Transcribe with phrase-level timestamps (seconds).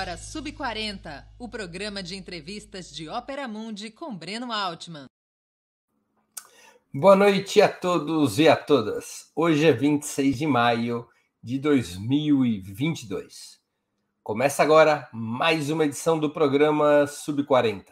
[0.00, 5.04] agora Sub40, o programa de entrevistas de Ópera Mundi com Breno Altman.
[6.90, 9.30] Boa noite a todos e a todas.
[9.36, 11.06] Hoje é 26 de maio
[11.42, 13.60] de 2022.
[14.22, 17.84] Começa agora mais uma edição do programa Sub40.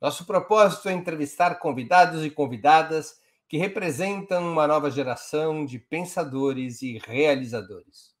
[0.00, 6.98] Nosso propósito é entrevistar convidados e convidadas que representam uma nova geração de pensadores e
[6.98, 8.15] realizadores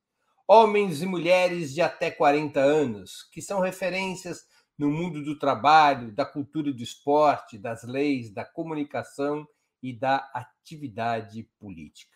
[0.48, 4.44] homens e mulheres de até 40 anos, que são referências
[4.78, 9.46] no mundo do trabalho, da cultura do esporte, das leis, da comunicação
[9.82, 12.14] e da atividade política.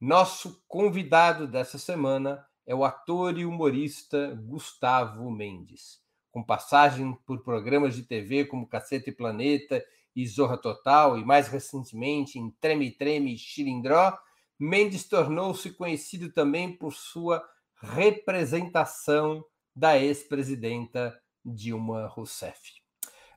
[0.00, 6.00] Nosso convidado dessa semana é o ator e humorista Gustavo Mendes.
[6.30, 12.38] Com passagem por programas de TV como Cacete Planeta e Zorra Total, e mais recentemente
[12.38, 14.16] em Treme Treme e Chilindró,
[14.58, 17.42] Mendes tornou-se conhecido também por sua
[17.80, 22.72] representação da ex-presidenta Dilma Rousseff.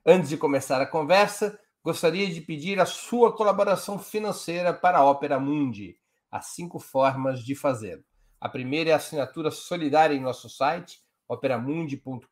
[0.06, 5.40] Antes de começar a conversa, gostaria de pedir a sua colaboração financeira para a Ópera
[5.40, 5.96] Mundi.
[6.32, 8.04] Há cinco formas de fazê-lo.
[8.40, 12.26] A primeira é a assinatura solidária em nosso site, operamundi.com.br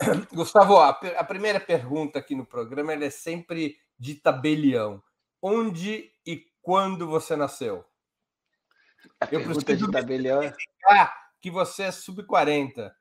[0.32, 5.02] Gustavo, a primeira pergunta aqui no programa é sempre de tabelião.
[5.42, 7.84] Onde e quando você nasceu?
[9.20, 10.40] A eu preciso de tabelião.
[11.40, 12.92] que você é sub-40.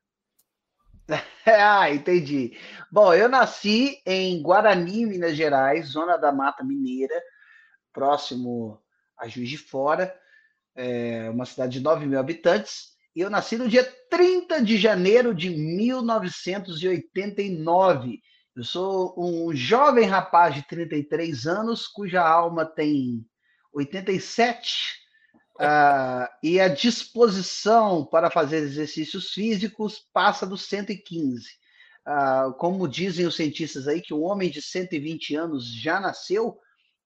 [1.45, 2.57] ah, entendi.
[2.91, 7.21] Bom, eu nasci em Guarani, Minas Gerais, zona da Mata Mineira,
[7.91, 8.81] próximo
[9.17, 10.17] a Juiz de Fora,
[10.75, 12.93] é uma cidade de 9 mil habitantes.
[13.15, 18.19] E eu nasci no dia 30 de janeiro de 1989.
[18.55, 23.23] Eu sou um jovem rapaz de 33 anos, cuja alma tem
[23.71, 25.02] 87
[25.55, 31.45] Uh, e a disposição para fazer exercícios físicos passa dos 115.
[31.45, 31.49] Uh,
[32.05, 36.59] ah, como dizem os cientistas aí, que um homem de 120 anos já nasceu,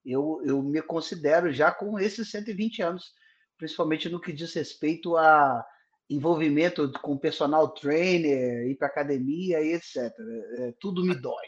[0.06, 3.12] eu, eu me considero já com esses 120 anos,
[3.57, 5.63] principalmente no que diz respeito a
[6.09, 9.97] envolvimento com personal trainer, ir para academia e etc.
[9.97, 11.46] É, tudo me dói.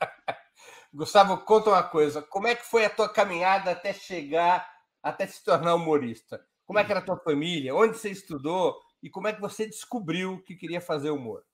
[0.92, 2.22] Gustavo, conta uma coisa.
[2.22, 4.75] Como é que foi a tua caminhada até chegar
[5.08, 6.44] até se tornar humorista?
[6.64, 7.74] Como é que era a tua família?
[7.74, 8.76] Onde você estudou?
[9.00, 11.44] E como é que você descobriu que queria fazer humor?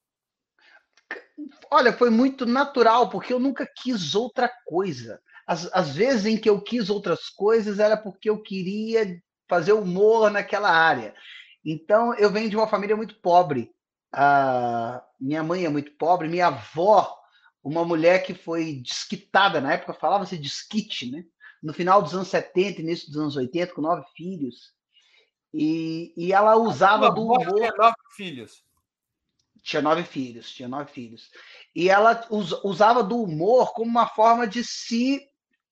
[1.71, 5.21] Olha, foi muito natural, porque eu nunca quis outra coisa.
[5.47, 10.31] Às, às vezes em que eu quis outras coisas era porque eu queria fazer humor
[10.31, 11.15] naquela área.
[11.63, 13.71] Então, eu venho de uma família muito pobre.
[15.21, 17.19] Minha mãe é muito pobre, minha avó,
[17.63, 21.23] uma mulher que foi desquitada, na época falava-se desquite, né?
[21.63, 24.73] No final dos anos 70, início dos anos 80, com nove filhos.
[25.55, 27.55] E, e ela usava do humor.
[27.55, 28.65] Tinha nove filhos.
[29.63, 31.31] Tinha nove filhos, tinha nove filhos.
[31.75, 35.21] E ela us, usava do humor como uma forma de se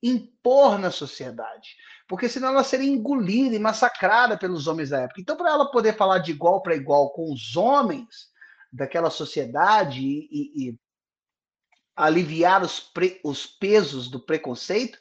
[0.03, 1.77] impor na sociedade.
[2.09, 5.21] porque senão ela seria engolida e massacrada pelos homens da época.
[5.21, 8.31] Então, para ela poder falar de igual para igual com os homens
[8.73, 10.79] daquela sociedade e, e, e
[11.95, 14.99] aliviar os, pre, os pesos do preconceito,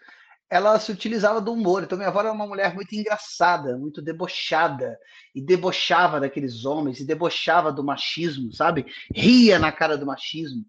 [0.49, 1.83] ela se utilizava do humor.
[1.83, 4.97] Então, minha avó era uma mulher muito engraçada, muito debochada,
[5.35, 8.85] e debochava daqueles homens, e debochava do machismo, sabe?
[9.13, 10.65] Ria na cara do machismo.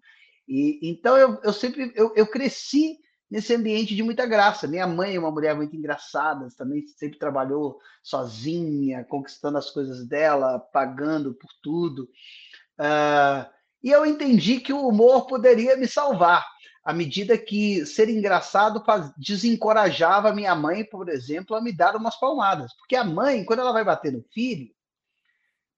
[0.46, 2.98] E então eu, eu sempre eu, eu cresci
[3.30, 4.66] nesse ambiente de muita graça.
[4.66, 10.58] Minha mãe é uma mulher muito engraçada, também sempre trabalhou sozinha, conquistando as coisas dela,
[10.58, 12.08] pagando por tudo.
[12.78, 13.48] Uh,
[13.82, 16.44] e eu entendi que o humor poderia me salvar
[16.82, 18.82] à medida que ser engraçado
[19.16, 22.72] desencorajava minha mãe, por exemplo, a me dar umas palmadas.
[22.74, 24.72] Porque a mãe, quando ela vai bater no filho,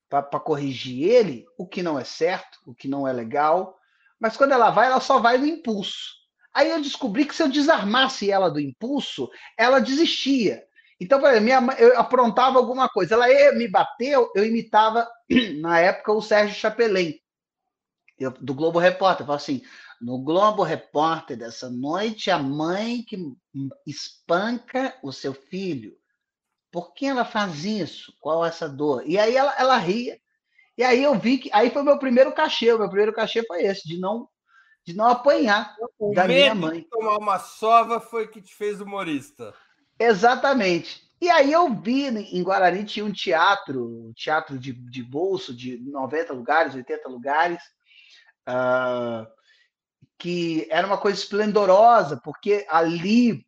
[0.08, 3.76] para corrigir ele, o que não é certo, o que não é legal,
[4.20, 6.22] mas quando ela vai, ela só vai no impulso.
[6.54, 10.62] Aí eu descobri que se eu desarmasse ela do impulso, ela desistia.
[11.00, 15.08] Então, por exemplo, minha mãe, eu aprontava alguma coisa, ela me bateu, eu imitava,
[15.60, 17.18] na época, o Sérgio Chapelin,
[18.40, 19.22] do Globo Repórter.
[19.22, 19.62] Eu falava assim:
[20.02, 23.16] no Globo Repórter dessa noite, a mãe que
[23.86, 25.96] espanca o seu filho.
[26.72, 28.12] Por que ela faz isso?
[28.18, 29.04] Qual é essa dor?
[29.06, 30.18] E aí ela, ela ria.
[30.76, 31.50] E aí eu vi que.
[31.52, 32.72] Aí foi meu primeiro cachê.
[32.72, 34.28] O meu primeiro cachê foi esse, de não,
[34.84, 36.80] de não apanhar o da minha mãe.
[36.80, 39.54] De tomar uma sova foi que te fez humorista.
[39.98, 41.02] Exatamente.
[41.20, 45.78] E aí eu vi em Guarani tinha um teatro, um teatro de, de bolso, de
[45.78, 47.62] 90 lugares, 80 lugares.
[48.48, 49.24] Uh,
[50.22, 53.44] que era uma coisa esplendorosa, porque ali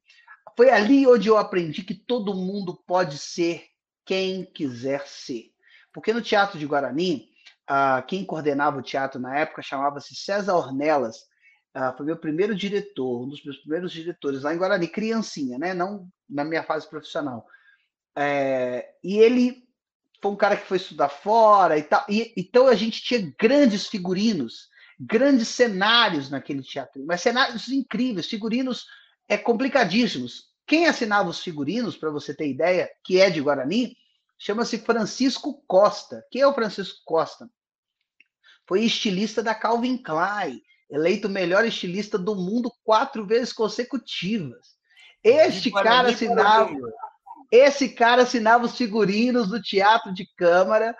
[0.56, 3.62] foi ali onde eu aprendi que todo mundo pode ser
[4.04, 5.52] quem quiser ser.
[5.92, 7.28] Porque no Teatro de Guarani,
[7.70, 11.18] uh, quem coordenava o teatro na época chamava-se César Ornelas,
[11.76, 15.74] uh, foi meu primeiro diretor, um dos meus primeiros diretores lá em Guarani, criancinha, né?
[15.74, 17.46] não na minha fase profissional.
[18.16, 19.62] É, e ele
[20.20, 22.04] foi um cara que foi estudar fora e tal.
[22.08, 24.73] E, então a gente tinha grandes figurinos
[25.06, 28.86] grandes cenários naquele teatro, mas cenários incríveis, figurinos
[29.28, 30.52] é complicadíssimos.
[30.66, 33.96] Quem assinava os figurinos, para você ter ideia, que é de Guarani,
[34.38, 36.24] chama-se Francisco Costa.
[36.30, 37.48] Quem é o Francisco Costa?
[38.66, 44.74] Foi estilista da Calvin Klein, eleito o melhor estilista do mundo quatro vezes consecutivas.
[45.22, 46.70] Este cara assinava,
[47.50, 50.96] esse cara assinava os figurinos do Teatro de Câmara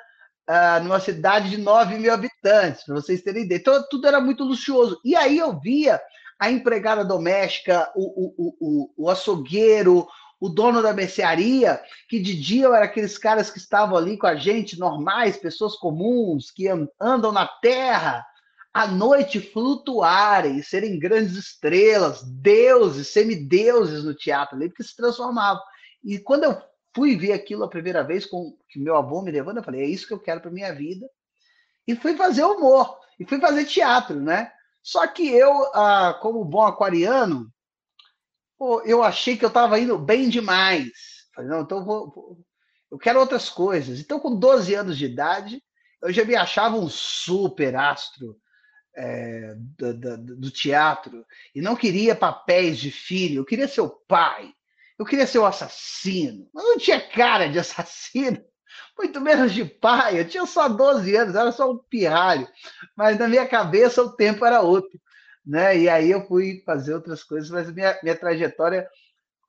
[0.49, 3.59] uh, numa cidade de 9 mil habitantes, para vocês terem ideia.
[3.59, 5.01] Então, tudo era muito luxuoso.
[5.05, 6.01] E aí eu via
[6.39, 10.07] a empregada doméstica, o, o, o, o açougueiro,
[10.41, 14.35] o dono da mercearia, que de dia eram aqueles caras que estavam ali com a
[14.35, 16.69] gente, normais, pessoas comuns, que
[17.01, 18.25] andam na terra,
[18.73, 25.63] à noite flutuarem, serem grandes estrelas, deuses, semideuses no teatro ali, porque se transformavam.
[26.03, 26.61] E quando eu
[26.95, 29.87] fui ver aquilo a primeira vez com que meu avô me levando, eu falei, é
[29.87, 31.09] isso que eu quero para minha vida.
[31.87, 34.53] E fui fazer humor, e fui fazer teatro, né?
[34.83, 37.53] Só que eu, ah, como bom aquariano,
[38.85, 40.91] eu achei que eu estava indo bem demais.
[41.35, 42.39] Falei, não, então vou, vou,
[42.91, 44.01] eu quero outras coisas.
[44.01, 45.63] Então, com 12 anos de idade,
[46.03, 48.39] eu já me achava um super astro
[48.97, 53.91] é, do, do, do teatro e não queria papéis de filho, eu queria ser o
[53.91, 54.53] pai.
[54.99, 58.43] Eu queria ser um assassino, mas não tinha cara de assassino,
[58.97, 60.21] muito menos de pai.
[60.21, 62.49] Eu tinha só 12 anos, era só um pirralho.
[62.97, 64.99] Mas na minha cabeça o tempo era outro.
[65.45, 65.79] Né?
[65.79, 68.89] E aí eu fui fazer outras coisas, mas minha, minha trajetória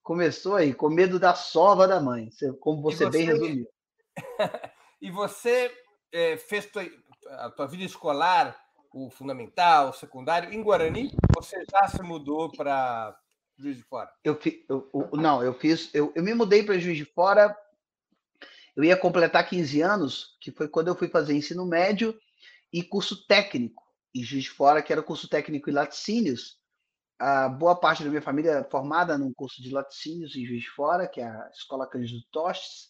[0.03, 3.09] começou aí, com medo da sova da mãe, como você, você...
[3.09, 3.67] bem resumiu.
[5.01, 5.71] e você
[6.11, 6.85] é, fez tua,
[7.29, 8.55] a tua vida escolar,
[8.93, 11.11] o fundamental, o secundário, em Guarani?
[11.35, 13.17] Você já se mudou para
[13.57, 14.11] Juiz de Fora?
[14.23, 15.89] Eu, eu, eu, não, eu fiz.
[15.93, 17.55] Eu, eu me mudei para Juiz de Fora.
[18.75, 22.17] Eu ia completar 15 anos, que foi quando eu fui fazer ensino médio
[22.73, 23.83] e curso técnico
[24.13, 26.57] em Juiz de Fora, que era curso técnico em laticínios.
[27.17, 30.69] A boa parte da minha família é formada num curso de laticínios em Juiz de
[30.71, 32.89] Fora, que é a Escola Cândido Tostes,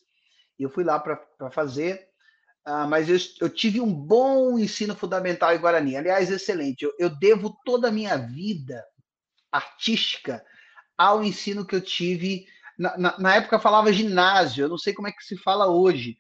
[0.58, 2.10] e eu fui lá para fazer.
[2.68, 6.82] Uh, mas eu, eu, tive um bom ensino fundamental em Guarani, aliás, excelente.
[6.82, 8.84] Eu, eu devo toda a minha vida
[9.52, 10.44] artística
[10.98, 12.48] ao ensino que eu tive.
[12.78, 16.18] Na, na, na, época falava ginásio, eu não sei como é que se fala hoje,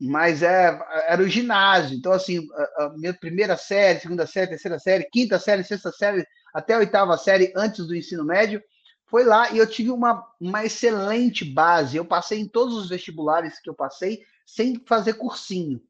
[0.00, 1.96] mas é, era o ginásio.
[1.96, 6.26] Então, assim, a, a minha primeira série, segunda série, terceira série, quinta série, sexta série,
[6.54, 8.62] até a oitava série, antes do ensino médio,
[9.06, 11.96] foi lá e eu tive uma, uma excelente base.
[11.96, 15.82] Eu passei em todos os vestibulares que eu passei sem fazer cursinho.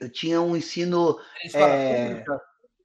[0.00, 1.18] Eu tinha um ensino.
[1.44, 2.40] Escola, é, pública.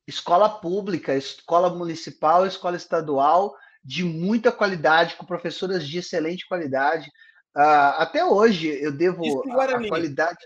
[0.08, 3.56] escola pública, escola municipal, escola estadual
[3.88, 7.08] de muita qualidade, com professoras de excelente qualidade.
[7.56, 10.38] Uh, até hoje eu devo a, a qualidade.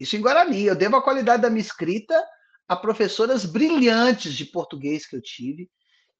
[0.00, 0.64] Isso em Guarani.
[0.64, 2.20] Eu devo a qualidade da minha escrita
[2.66, 5.70] a professoras brilhantes de português que eu tive,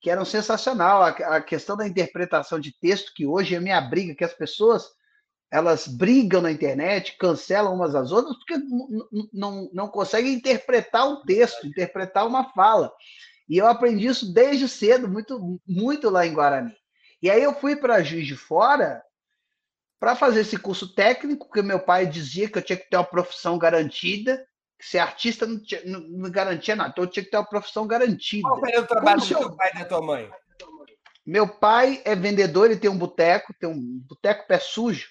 [0.00, 1.02] que eram sensacional.
[1.02, 4.84] A, a questão da interpretação de texto, que hoje é minha briga, que as pessoas
[5.50, 8.58] elas brigam na internet, cancelam umas às outras, porque
[9.32, 12.92] não, não conseguem interpretar um texto, interpretar uma fala.
[13.48, 16.74] E eu aprendi isso desde cedo, muito, muito lá em Guarani.
[17.20, 19.02] E aí eu fui para Juiz de Fora
[19.98, 23.04] para fazer esse curso técnico, que meu pai dizia que eu tinha que ter uma
[23.04, 24.46] profissão garantida,
[24.78, 27.48] que ser artista não, tinha, não, não garantia nada, então eu tinha que ter uma
[27.48, 28.48] profissão garantida.
[28.48, 30.30] Qual era o trabalho do seu pai e da tua mãe?
[31.24, 35.08] Meu pai é vendedor, ele tem um boteco, tem um boteco pé sujo,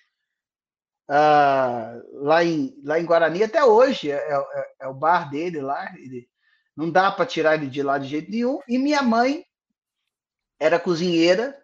[1.09, 5.91] uh, lá, em, lá em Guarani, até hoje, é, é, é o bar dele lá,
[5.97, 6.29] ele,
[6.75, 8.59] não dá para tirar ele de lá de jeito nenhum.
[8.67, 9.45] E minha mãe
[10.59, 11.57] era cozinheira,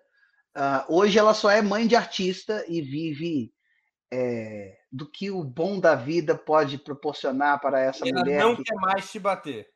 [0.60, 3.54] Uh, hoje ela só é mãe de artista e vive
[4.12, 8.40] é, do que o bom da vida pode proporcionar para essa ela mulher.
[8.40, 8.64] Ela não que...
[8.64, 9.68] quer mais te bater.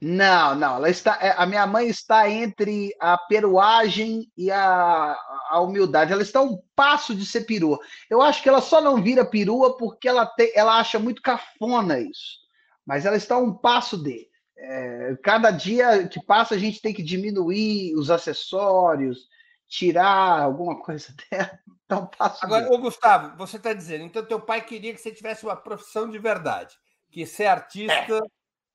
[0.00, 0.76] Não, não.
[0.76, 5.16] Ela está, é, a minha mãe está entre a peruagem e a,
[5.50, 6.12] a humildade.
[6.12, 7.80] Ela está um passo de ser perua.
[8.08, 11.98] Eu acho que ela só não vira perua porque ela, te, ela acha muito cafona
[11.98, 12.38] isso.
[12.86, 14.27] Mas ela está um passo dele.
[14.60, 19.28] É, cada dia que passa, a gente tem que diminuir os acessórios,
[19.68, 21.58] tirar alguma coisa dela.
[21.84, 25.44] Então, passo Agora, ô Gustavo, você está dizendo, então teu pai queria que você tivesse
[25.44, 26.76] uma profissão de verdade,
[27.10, 28.20] que ser artista,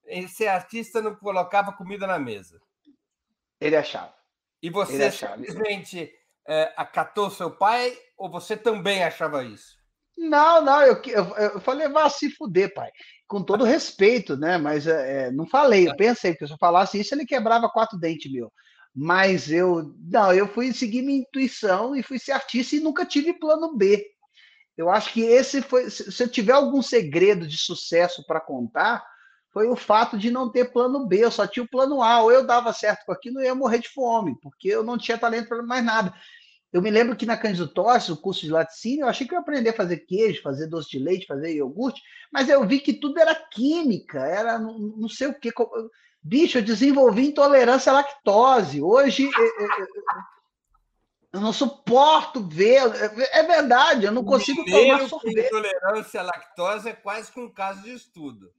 [0.08, 0.28] é.
[0.28, 2.60] ser artista não colocava comida na mesa.
[3.60, 4.14] Ele achava.
[4.62, 6.12] E você simplesmente
[6.48, 9.83] é, acatou seu pai ou você também achava isso?
[10.18, 12.92] Não, não, eu, eu, eu falei, vá se fuder, pai.
[13.28, 14.58] Com todo respeito, né?
[14.58, 18.32] Mas é, não falei, eu pensei que se eu falasse isso, ele quebrava quatro dentes
[18.32, 18.52] meu.
[18.96, 23.34] Mas eu não, eu fui seguir minha intuição e fui ser artista e nunca tive
[23.34, 24.06] plano B.
[24.78, 29.04] Eu acho que esse foi, se eu tiver algum segredo de sucesso para contar,
[29.52, 32.32] foi o fato de não ter plano B, eu só tinha o plano A, ou
[32.32, 35.48] eu dava certo com aquilo e ia morrer de fome, porque eu não tinha talento
[35.48, 36.14] para mais nada.
[36.74, 39.38] Eu me lembro que na Cândido Tosse, o curso de laticínio, eu achei que eu
[39.38, 42.02] ia aprender a fazer queijo, fazer doce de leite, fazer iogurte,
[42.32, 45.54] mas eu vi que tudo era química, era não, sei o que.
[46.22, 48.82] Bicho, eu desenvolvi intolerância à lactose.
[48.82, 49.30] Hoje
[51.32, 52.82] eu não suporto ver.
[53.32, 55.46] É verdade, eu não consigo Mineiro tomar sorvete.
[55.46, 58.52] Intolerância à lactose é quase que um caso de estudo.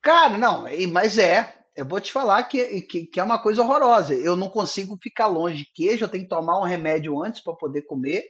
[0.00, 1.57] Cara, não, mas é.
[1.78, 4.12] Eu vou te falar que, que, que, é uma coisa horrorosa.
[4.12, 7.54] Eu não consigo ficar longe de queijo, eu tenho que tomar um remédio antes para
[7.54, 8.24] poder comer.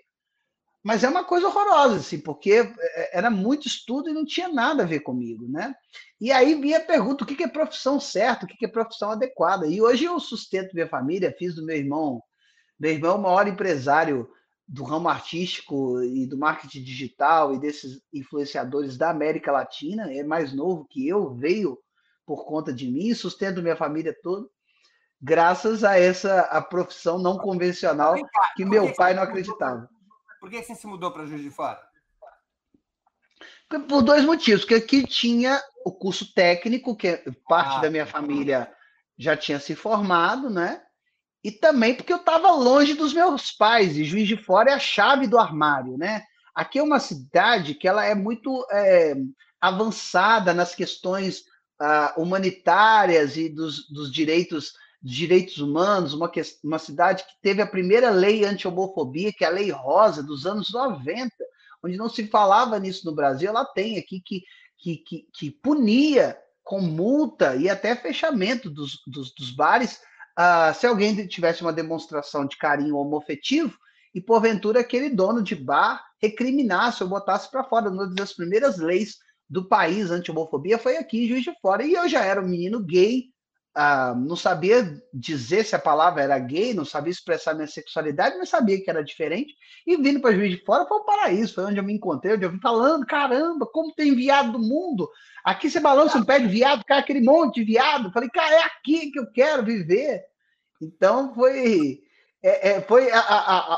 [0.84, 4.48] Mas é uma coisa horrorosa, assim, porque é, é, era muito estudo e não tinha
[4.48, 5.74] nada a ver comigo, né?
[6.20, 9.66] E aí vinha a pergunta: o que é profissão certa, o que é profissão adequada?
[9.66, 12.22] E hoje eu sustento minha família, fiz do meu irmão,
[12.78, 14.28] meu irmão é o maior empresário
[14.68, 20.52] do ramo artístico e do marketing digital e desses influenciadores da América Latina, é mais
[20.52, 21.78] novo que eu, veio
[22.28, 24.46] por conta de mim, sustento minha família toda,
[25.18, 28.16] graças a essa a profissão não convencional
[28.54, 29.88] que meu pai não acreditava.
[30.38, 31.80] Por que você se mudou para Juiz de Fora?
[33.88, 34.60] Por dois motivos.
[34.60, 37.16] Porque aqui tinha o curso técnico, que
[37.48, 38.70] parte ah, da minha família
[39.16, 40.82] já tinha se formado, né?
[41.42, 44.78] E também porque eu estava longe dos meus pais, e Juiz de Fora é a
[44.78, 46.24] chave do armário, né?
[46.54, 49.14] Aqui é uma cidade que ela é muito é,
[49.60, 51.44] avançada nas questões
[51.80, 56.30] uh, humanitárias e dos, dos direitos direitos humanos, uma,
[56.64, 60.72] uma cidade que teve a primeira lei anti-homofobia, que é a Lei Rosa, dos anos
[60.72, 61.32] 90,
[61.84, 64.42] onde não se falava nisso no Brasil, ela tem aqui que,
[64.76, 70.00] que, que, que punia com multa e até fechamento dos, dos, dos bares
[70.38, 73.78] uh, se alguém tivesse uma demonstração de carinho homofetivo
[74.14, 77.88] e, porventura, aquele dono de bar recriminasse ou botasse para fora.
[77.88, 81.84] Uma das primeiras leis do país anti-homofobia foi aqui em Juiz de Fora.
[81.84, 83.24] E eu já era um menino gay,
[83.74, 88.48] ah, não sabia dizer se a palavra era gay, não sabia expressar minha sexualidade, mas
[88.48, 89.54] sabia que era diferente.
[89.86, 92.44] E vindo para Juiz de Fora foi um paraíso, foi onde eu me encontrei, onde
[92.44, 95.08] eu vim falando, caramba, como tem viado do mundo.
[95.44, 98.12] Aqui você balança um pé de viado, cai aquele monte de viado.
[98.12, 100.24] Falei, cara, é aqui que eu quero viver.
[100.80, 102.00] Então foi
[102.42, 103.08] é, é, foi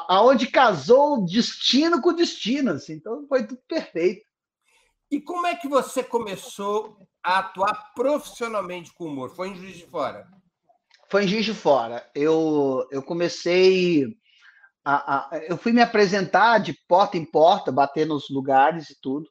[0.08, 2.94] aonde casou o destino com o destino, assim.
[2.94, 4.29] Então foi tudo perfeito.
[5.10, 9.34] E como é que você começou a atuar profissionalmente com humor?
[9.34, 10.24] Foi em Juiz de Fora?
[11.10, 12.08] Foi em Juiz de Fora.
[12.14, 14.06] Eu, eu comecei.
[14.84, 19.28] A, a, eu fui me apresentar de porta em porta, bater nos lugares e tudo.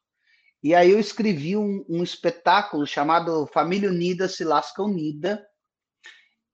[0.62, 5.42] E aí eu escrevi um, um espetáculo chamado Família Unida se lasca unida.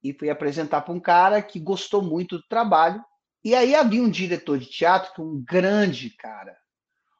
[0.03, 3.03] E fui apresentar para um cara que gostou muito do trabalho.
[3.43, 6.55] E aí havia um diretor de teatro, que é um grande cara,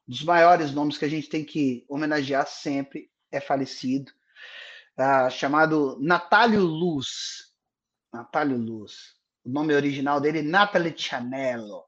[0.08, 4.12] dos maiores nomes que a gente tem que homenagear sempre, é falecido,
[4.98, 7.54] uh, chamado Natálio Luz.
[8.14, 9.16] Natálio Luz.
[9.44, 11.84] O nome original dele Natalie Cianello,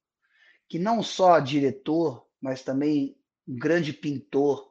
[0.68, 4.68] que não só diretor, mas também um grande pintor,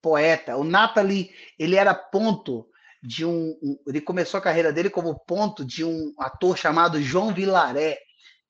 [0.00, 0.56] poeta.
[0.56, 2.68] O Natalie, ele era ponto
[3.02, 7.32] de um, um, ele começou a carreira dele como ponto de um ator chamado João
[7.32, 7.98] Vilaré,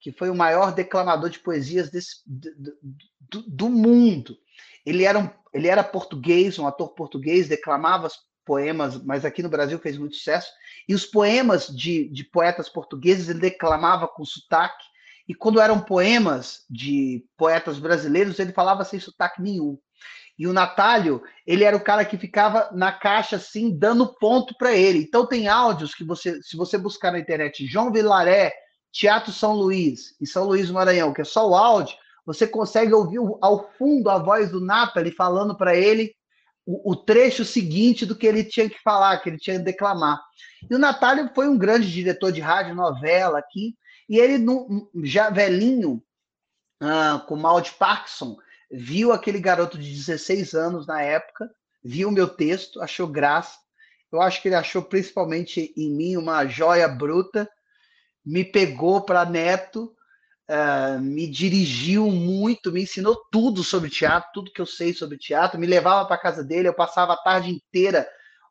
[0.01, 2.51] que foi o maior declamador de poesias desse, do,
[3.21, 4.35] do, do, mundo.
[4.83, 8.09] Ele era, um, ele era português, um ator português, declamava
[8.43, 10.51] poemas, mas aqui no Brasil fez muito sucesso.
[10.89, 14.83] E os poemas de, de poetas portugueses ele declamava com sotaque.
[15.27, 19.77] E quando eram poemas de poetas brasileiros, ele falava sem sotaque nenhum.
[20.37, 24.73] E o Natálio, ele era o cara que ficava na caixa assim, dando ponto para
[24.73, 24.97] ele.
[24.97, 28.51] Então tem áudios que você, se você buscar na internet, João Vilaré,
[28.91, 31.95] Teatro São Luís, em São Luís do Maranhão, que é só o áudio,
[32.25, 36.13] você consegue ouvir ao fundo a voz do Natali falando para ele
[36.65, 40.21] o, o, trecho seguinte do que ele tinha que falar, que ele tinha que declamar.
[40.69, 43.75] E o Natálio foi um grande diretor de rádio novela aqui,
[44.07, 44.45] e ele,
[45.03, 46.03] já velhinho,
[46.81, 48.37] uh, com mal de Parkinson,
[48.71, 51.49] viu aquele garoto de 16 anos na época,
[51.83, 53.57] viu o meu texto, achou graça.
[54.11, 57.49] Eu acho que ele achou principalmente em mim uma joia bruta,
[58.25, 59.95] me pegou para neto,
[60.49, 65.59] uh, me dirigiu muito, me ensinou tudo sobre teatro, tudo que eu sei sobre teatro,
[65.59, 68.07] me levava para casa dele, eu passava a tarde inteira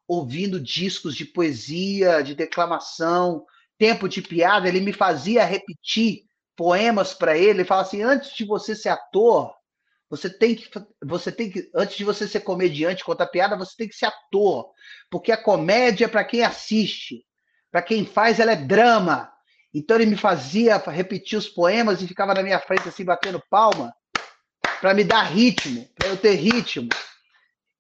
[0.07, 3.45] ouvindo discos de poesia, de declamação,
[3.79, 6.25] tempo de piada, ele me fazia repetir
[6.57, 9.55] poemas para ele, ele falava assim, antes de você ser ator,
[10.11, 10.69] você tem que,
[11.07, 14.71] você tem que, antes de você ser comediante, contar piada, você tem que ser ator,
[15.09, 17.25] porque a comédia é para quem assiste,
[17.71, 19.33] para quem faz, ela é drama.
[19.73, 23.95] Então ele me fazia repetir os poemas e ficava na minha frente assim batendo palma
[24.81, 26.89] para me dar ritmo, para eu ter ritmo.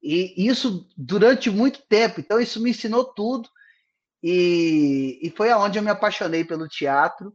[0.02, 2.20] E isso durante muito tempo.
[2.20, 3.48] Então isso me ensinou tudo
[4.22, 7.34] e, e foi aonde eu me apaixonei pelo teatro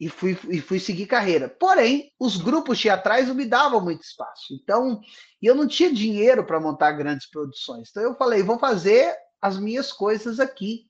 [0.00, 1.48] e fui, e fui seguir carreira.
[1.48, 4.54] Porém, os grupos teatrais não me davam muito espaço.
[4.54, 5.00] Então,
[5.42, 7.88] eu não tinha dinheiro para montar grandes produções.
[7.90, 10.87] Então, eu falei, vou fazer as minhas coisas aqui.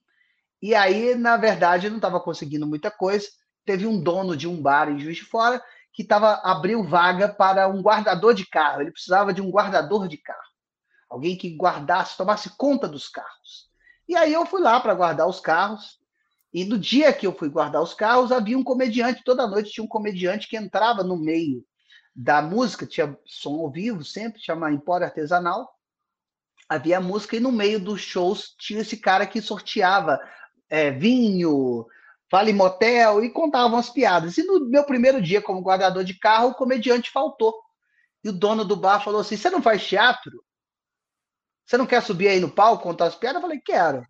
[0.61, 3.27] E aí, na verdade, não estava conseguindo muita coisa.
[3.65, 7.69] Teve um dono de um bar em Juiz de Fora que tava, abriu vaga para
[7.69, 8.83] um guardador de carro.
[8.83, 10.39] Ele precisava de um guardador de carro.
[11.09, 13.69] Alguém que guardasse, tomasse conta dos carros.
[14.09, 15.99] E aí eu fui lá para guardar os carros.
[16.53, 19.85] E no dia que eu fui guardar os carros, havia um comediante, toda noite tinha
[19.85, 21.65] um comediante que entrava no meio
[22.15, 25.69] da música, tinha som ao vivo sempre, chama Empório Artesanal.
[26.69, 30.19] Havia música e no meio dos shows tinha esse cara que sorteava
[30.69, 31.87] é, vinho,
[32.31, 34.37] vale motel e contava umas piadas.
[34.39, 37.55] E no meu primeiro dia como guardador de carro, o comediante faltou.
[38.23, 40.45] E o dono do bar falou assim: Você não faz teatro?
[41.65, 43.37] Você não quer subir aí no palco contar as piadas?
[43.37, 44.07] Eu falei: Quero.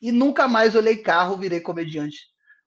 [0.00, 2.18] E nunca mais olhei carro, virei comediante.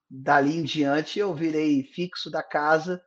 [0.08, 3.02] Dali em diante, eu virei fixo da casa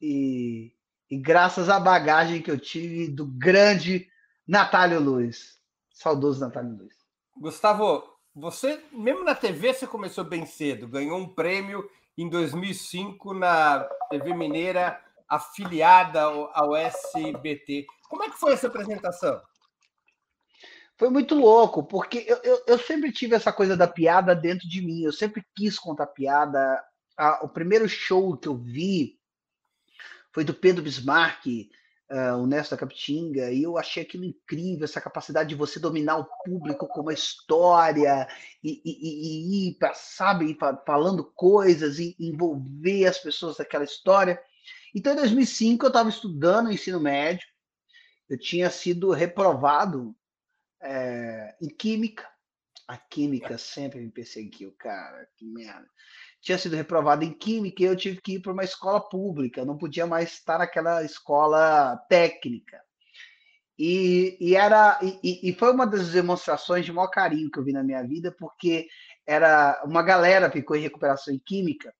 [0.00, 0.72] e,
[1.10, 4.06] e graças à bagagem que eu tive do grande
[4.46, 5.58] Natálio Luiz.
[5.90, 6.94] Saudoso Natálio Luiz.
[7.36, 13.80] Gustavo, você, mesmo na TV, você começou bem cedo, ganhou um prêmio em 2005 na
[14.10, 17.86] TV Mineira, afiliada ao SBT.
[18.08, 19.40] Como é que foi essa apresentação?
[21.02, 24.80] foi muito louco, porque eu, eu, eu, sempre tive essa coisa da piada dentro de
[24.80, 26.80] mim, eu sempre quis contar piada.
[27.42, 29.18] o primeiro show que eu vi
[30.32, 31.68] foi do Pedro Bismarck,
[32.12, 36.28] uh, o Nesta Capitinga, e eu achei aquilo incrível, essa capacidade de você dominar o
[36.44, 38.28] público com uma história
[38.62, 44.40] e, e, e ir para, sabe, falando coisas e envolver as pessoas naquela história.
[44.94, 47.46] Então, em 2005, eu estava estudando ensino médio,
[48.28, 50.14] eu tinha sido reprovado
[50.82, 52.30] é, em química.
[52.86, 55.88] A química sempre me perseguiu, cara, que merda.
[56.42, 59.78] Tinha sido reprovado em química e eu tive que ir para uma escola pública, não
[59.78, 62.82] podia mais estar naquela escola técnica.
[63.78, 67.72] E, e era e, e, foi uma das demonstrações de maior carinho que eu vi
[67.72, 68.88] na minha vida, porque
[69.26, 71.94] era uma galera ficou em recuperação em química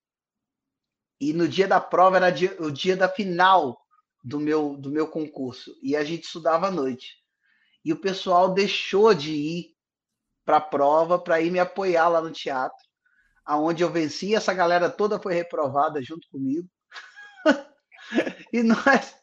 [1.20, 3.80] e no dia da prova era dia, o dia da final
[4.24, 7.16] do meu do meu concurso e a gente estudava à noite
[7.84, 9.76] e o pessoal deixou de ir
[10.44, 12.84] para a prova para ir me apoiar lá no teatro,
[13.44, 14.34] aonde eu venci.
[14.34, 16.68] Essa galera toda foi reprovada junto comigo.
[18.52, 19.14] e nós,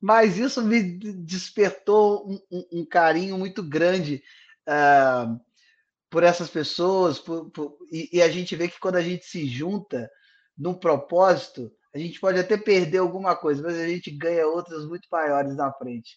[0.00, 4.22] mas isso me despertou um, um, um carinho muito grande
[4.68, 5.40] uh,
[6.10, 9.46] por essas pessoas, por, por, e, e a gente vê que quando a gente se
[9.46, 10.10] junta
[10.56, 15.08] num propósito, a gente pode até perder alguma coisa, mas a gente ganha outras muito
[15.10, 16.16] maiores na frente.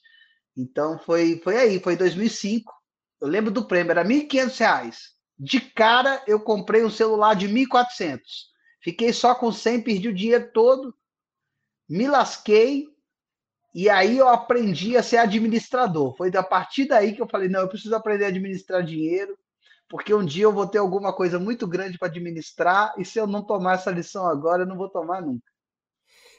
[0.56, 2.74] Então foi, foi aí, foi 2005.
[3.22, 4.96] Eu lembro do prêmio, era R$ 1.500.
[5.40, 8.20] De cara, eu comprei um celular de 1.400.
[8.82, 10.96] Fiquei só com 100, perdi o dinheiro todo,
[11.88, 12.88] me lasquei,
[13.74, 16.16] e aí eu aprendi a ser administrador.
[16.16, 19.38] Foi a partir daí que eu falei: não, eu preciso aprender a administrar dinheiro,
[19.88, 23.28] porque um dia eu vou ter alguma coisa muito grande para administrar, e se eu
[23.28, 25.46] não tomar essa lição agora, eu não vou tomar nunca.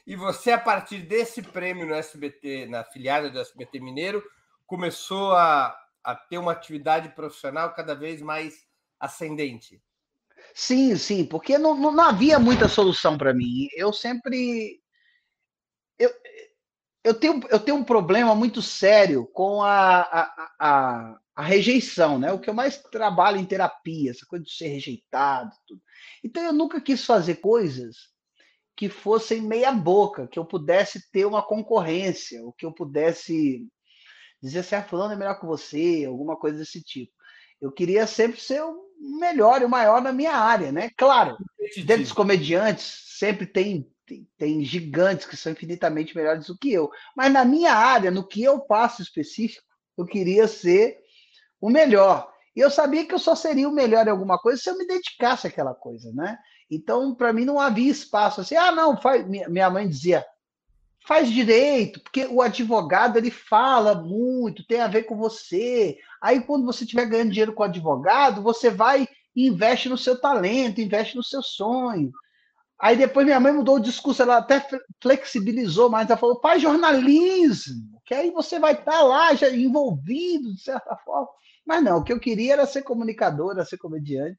[0.06, 4.22] E você, a partir desse prêmio no SBT, na filiada do SBT Mineiro,
[4.66, 8.67] começou a, a ter uma atividade profissional cada vez mais
[9.00, 9.82] ascendente.
[10.54, 13.68] Sim, sim, porque não, não havia muita solução para mim.
[13.76, 14.80] Eu sempre.
[15.98, 16.10] Eu,
[17.04, 22.32] eu, tenho, eu tenho um problema muito sério com a, a, a, a, rejeição, né?
[22.32, 25.50] O que eu mais trabalho em terapia, essa coisa de ser rejeitado.
[25.66, 25.80] Tudo.
[26.24, 27.96] Então eu nunca quis fazer coisas
[28.76, 33.66] que fossem meia boca, que eu pudesse ter uma concorrência, ou que eu pudesse
[34.40, 37.12] dizer assim, a fulano é melhor que você, alguma coisa desse tipo.
[37.60, 38.88] Eu queria sempre ser o
[39.20, 40.90] melhor e o maior na minha área, né?
[40.96, 41.36] Claro,
[41.84, 46.90] dentro dos comediantes sempre tem, tem, tem gigantes que são infinitamente melhores do que eu,
[47.16, 49.62] mas na minha área, no que eu faço específico,
[49.96, 50.98] eu queria ser
[51.60, 52.32] o melhor.
[52.54, 54.86] E eu sabia que eu só seria o melhor em alguma coisa se eu me
[54.86, 56.38] dedicasse àquela coisa, né?
[56.70, 58.56] Então, para mim, não havia espaço assim.
[58.56, 59.26] Ah, não, faz...
[59.26, 60.24] minha mãe dizia,
[61.08, 65.96] faz direito, porque o advogado ele fala muito, tem a ver com você.
[66.20, 70.20] Aí, quando você estiver ganhando dinheiro com o advogado, você vai e investe no seu
[70.20, 72.12] talento, investe no seu sonho.
[72.78, 74.64] Aí depois minha mãe mudou o discurso, ela até
[75.02, 80.60] flexibilizou mais, ela falou, faz jornalismo, que aí você vai estar lá já envolvido, de
[80.60, 81.28] certa forma.
[81.66, 84.38] Mas não, o que eu queria era ser comunicadora, ser comediante.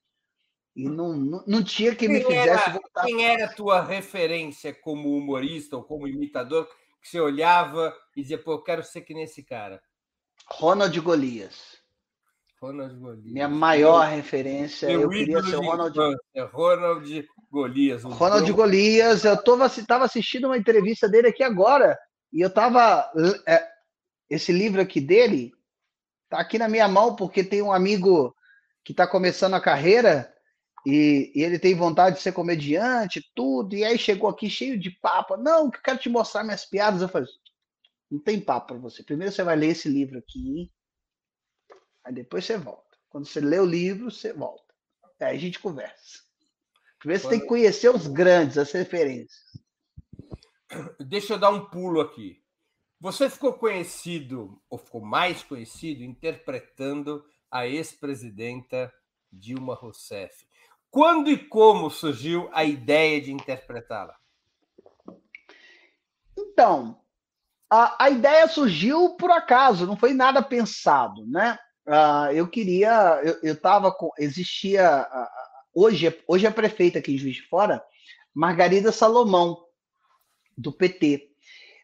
[0.79, 3.03] E não, não, não tinha que me fizesse era, voltar.
[3.03, 6.69] Quem era a tua referência como humorista ou como imitador
[7.01, 9.81] que você olhava e dizia, pô, eu quero ser que nesse cara?
[10.47, 11.77] Ronald Golias.
[12.61, 13.25] Ronald Golias.
[13.25, 15.97] Minha maior referência, eu queria ser o Ronald.
[16.53, 18.03] Ronald Golias.
[18.05, 18.55] Ronald meu...
[18.55, 21.99] Golias, eu estava assistindo uma entrevista dele aqui agora,
[22.31, 23.11] e eu estava.
[23.45, 23.67] É,
[24.29, 25.51] esse livro aqui dele
[26.23, 28.33] está aqui na minha mão, porque tem um amigo
[28.81, 30.33] que está começando a carreira
[30.85, 34.89] e, e, ele tem vontade de ser comediante, tudo, e aí chegou aqui cheio de
[34.89, 35.37] papo.
[35.37, 37.01] Não, que eu quero te mostrar minhas piadas.
[37.01, 37.27] Eu falei,
[38.09, 39.03] não tem papo para você.
[39.03, 40.71] Primeiro você vai ler esse livro aqui,
[42.03, 42.97] aí depois você volta.
[43.09, 44.73] Quando você lê o livro, você volta.
[45.19, 46.23] Aí a gente conversa.
[46.97, 49.39] Primeiro você tem que conhecer os grandes, as referências.
[50.99, 52.41] Deixa eu dar um pulo aqui.
[52.99, 58.93] Você ficou conhecido, ou ficou mais conhecido, interpretando a ex-presidenta
[59.31, 60.45] Dilma Rousseff.
[60.91, 64.15] Quando e como surgiu a ideia de interpretá-la?
[66.37, 66.99] Então,
[67.69, 71.57] a, a, ideia surgiu por acaso, não foi nada pensado, né?
[71.85, 77.35] Uh, eu queria, eu estava com, existia, uh, hoje, hoje é prefeita aqui em Juiz
[77.35, 77.83] de Fora,
[78.33, 79.57] Margarida Salomão,
[80.57, 81.28] do PT.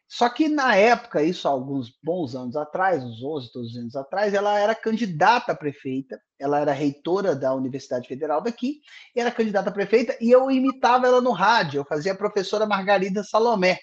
[0.08, 4.34] Só que na época, isso há alguns bons anos atrás, uns 11, 12 anos atrás,
[4.34, 8.82] ela era candidata a prefeita, ela era reitora da Universidade Federal daqui,
[9.16, 13.24] era candidata a prefeita, e eu imitava ela no rádio, eu fazia a professora Margarida
[13.24, 13.80] Salomé,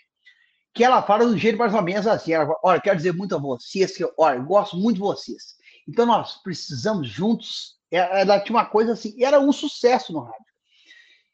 [0.73, 3.35] que ela fala do jeito mais ou menos assim, ela fala, olha, quero dizer muito
[3.35, 5.57] a vocês, que, olha, eu gosto muito de vocês,
[5.89, 10.53] então nós precisamos juntos, ela tinha uma coisa assim, era um sucesso no rádio.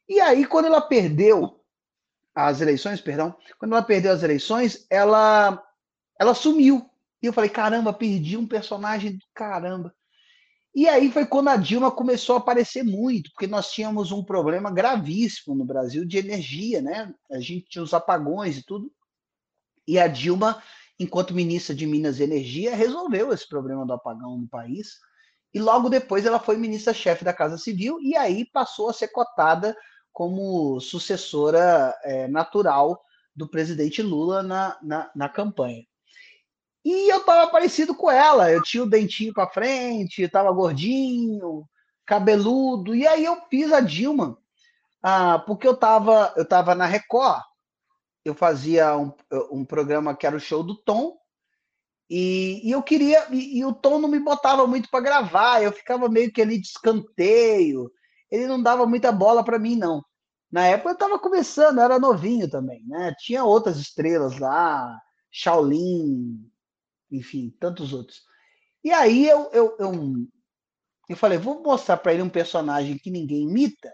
[0.08, 1.57] E aí, quando ela perdeu
[2.46, 5.60] as eleições, perdão, quando ela perdeu as eleições, ela
[6.20, 6.88] ela sumiu.
[7.20, 9.92] E eu falei, caramba, perdi um personagem do caramba.
[10.74, 14.70] E aí foi quando a Dilma começou a aparecer muito, porque nós tínhamos um problema
[14.70, 17.12] gravíssimo no Brasil de energia, né?
[17.30, 18.92] A gente tinha os apagões e tudo.
[19.86, 20.62] E a Dilma,
[20.98, 24.98] enquanto ministra de Minas e Energia, resolveu esse problema do apagão no país.
[25.52, 29.76] E logo depois ela foi ministra-chefe da Casa Civil e aí passou a ser cotada
[30.18, 33.00] como sucessora é, natural
[33.32, 35.84] do presidente Lula na, na, na campanha.
[36.84, 41.64] E eu estava parecido com ela, eu tinha o dentinho para frente, estava gordinho,
[42.04, 44.36] cabeludo, e aí eu fiz a Dilma,
[45.00, 47.40] ah, porque eu estava eu tava na Record,
[48.24, 49.12] eu fazia um,
[49.52, 51.16] um programa que era o show do Tom,
[52.10, 55.70] e, e eu queria, e, e, o Tom não me botava muito para gravar, eu
[55.70, 57.88] ficava meio que ali de escanteio,
[58.28, 60.02] ele não dava muita bola para mim, não.
[60.50, 63.14] Na época eu estava começando, eu era novinho também, né?
[63.18, 64.98] Tinha outras estrelas lá,
[65.30, 66.50] Shaolin,
[67.10, 68.22] enfim, tantos outros.
[68.82, 69.92] E aí eu, eu, eu,
[71.08, 73.92] eu falei, vou mostrar para ele um personagem que ninguém imita,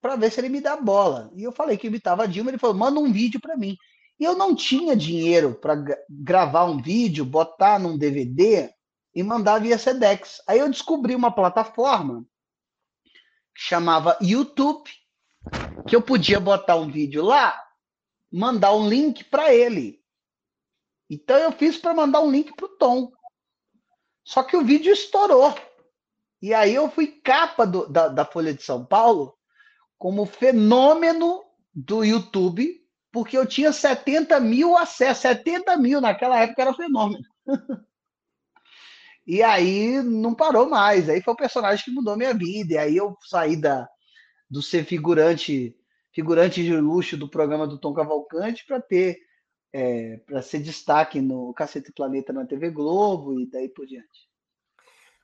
[0.00, 1.30] para ver se ele me dá bola.
[1.34, 3.76] E eu falei que imitava a Dilma, ele falou, manda um vídeo para mim.
[4.20, 8.70] E eu não tinha dinheiro para gravar um vídeo, botar num DVD
[9.14, 10.42] e mandar via Sedex.
[10.46, 12.24] Aí eu descobri uma plataforma
[13.54, 14.90] que chamava YouTube,
[15.86, 17.58] que eu podia botar um vídeo lá,
[18.32, 20.02] mandar um link para ele.
[21.08, 23.12] Então eu fiz para mandar um link para o Tom.
[24.24, 25.54] Só que o vídeo estourou.
[26.40, 29.34] E aí eu fui capa do, da, da Folha de São Paulo
[29.98, 35.22] como fenômeno do YouTube, porque eu tinha 70 mil acessos.
[35.22, 37.24] 70 mil naquela época era fenômeno.
[39.26, 41.08] e aí não parou mais.
[41.08, 42.74] Aí foi o personagem que mudou minha vida.
[42.74, 43.88] E aí eu saí da,
[44.48, 45.76] do ser figurante,
[46.12, 49.18] figurante de luxo do programa do Tom Cavalcante para ter
[49.72, 54.28] é, para ser destaque no Cacete Planeta na TV Globo e daí por diante.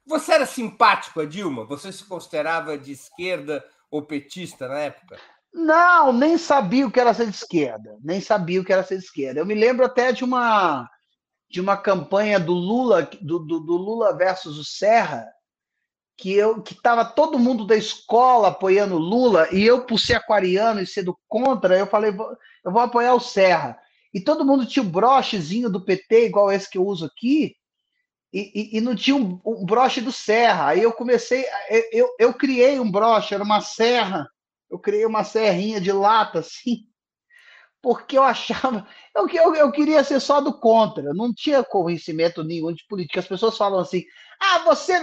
[0.05, 1.65] Você era simpático a Dilma?
[1.67, 5.17] Você se considerava de esquerda ou petista na época?
[5.53, 7.97] Não, nem sabia o que era ser de esquerda.
[8.03, 9.39] Nem sabia o que era ser de esquerda.
[9.39, 10.89] Eu me lembro até de uma
[11.49, 15.27] de uma campanha do Lula, do, do, do Lula versus o Serra,
[16.21, 20.81] que eu que estava todo mundo da escola apoiando Lula e eu por ser aquariano
[20.81, 22.11] e sendo contra, eu falei
[22.65, 23.79] eu vou apoiar o Serra
[24.13, 27.55] e todo mundo tinha o brochezinho do PT, igual esse que eu uso aqui,
[28.33, 30.69] e, e, e não tinha um, um, broche do Serra.
[30.69, 31.45] Aí eu comecei,
[31.93, 34.29] eu, eu criei um broche, era uma serra,
[34.69, 36.87] eu criei uma serrinha de lata, assim,
[37.81, 42.73] porque eu achava, eu, eu, eu queria ser só do contra, não tinha conhecimento nenhum
[42.73, 43.21] de política.
[43.21, 44.05] As pessoas falam assim,
[44.41, 45.01] ah, você,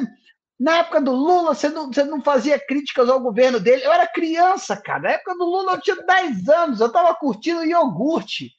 [0.60, 3.86] na época do Lula, você não, você não fazia críticas ao governo dele.
[3.86, 5.02] Eu era criança, cara.
[5.02, 8.52] Na época do Lula, eu tinha 10 anos, eu estava curtindo iogurte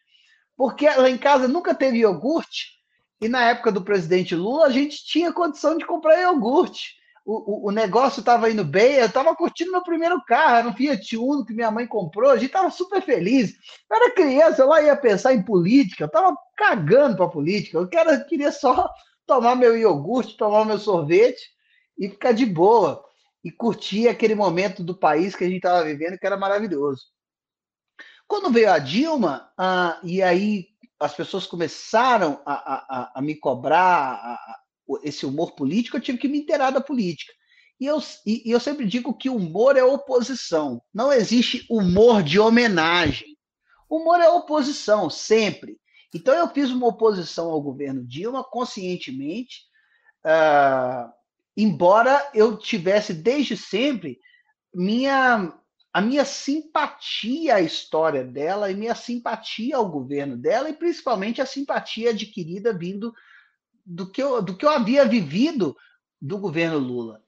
[0.59, 2.73] porque lá em casa nunca teve iogurte,
[3.21, 6.99] e na época do presidente Lula a gente tinha condição de comprar iogurte.
[7.25, 10.75] O, o, o negócio estava indo bem, eu estava curtindo meu primeiro carro, era um
[10.75, 13.55] Fiat Uno que minha mãe comprou, a gente estava super feliz.
[13.89, 17.89] Eu era criança, eu lá ia pensar em política, eu estava cagando para política, eu
[18.27, 18.89] queria só
[19.27, 21.41] tomar meu iogurte, tomar meu sorvete
[21.99, 23.05] e ficar de boa.
[23.45, 27.03] E curtir aquele momento do país que a gente estava vivendo, que era maravilhoso.
[28.27, 30.67] Quando veio a Dilma, ah, e aí
[31.01, 34.59] as pessoas começaram a, a, a me cobrar a,
[35.03, 37.33] esse humor político, eu tive que me inteirar da política.
[37.81, 40.83] E eu, e, e eu sempre digo que humor é oposição.
[40.93, 43.37] Não existe humor de homenagem.
[43.89, 45.79] Humor é oposição, sempre.
[46.15, 49.63] Então eu fiz uma oposição ao governo Dilma conscientemente,
[50.25, 51.13] uh,
[51.59, 54.21] embora eu tivesse desde sempre
[54.73, 55.53] minha
[55.93, 61.47] a minha simpatia à história dela e minha simpatia ao governo dela e principalmente a
[61.47, 63.13] simpatia adquirida vindo
[63.85, 65.77] do que eu, do que eu havia vivido
[66.21, 67.21] do governo Lula.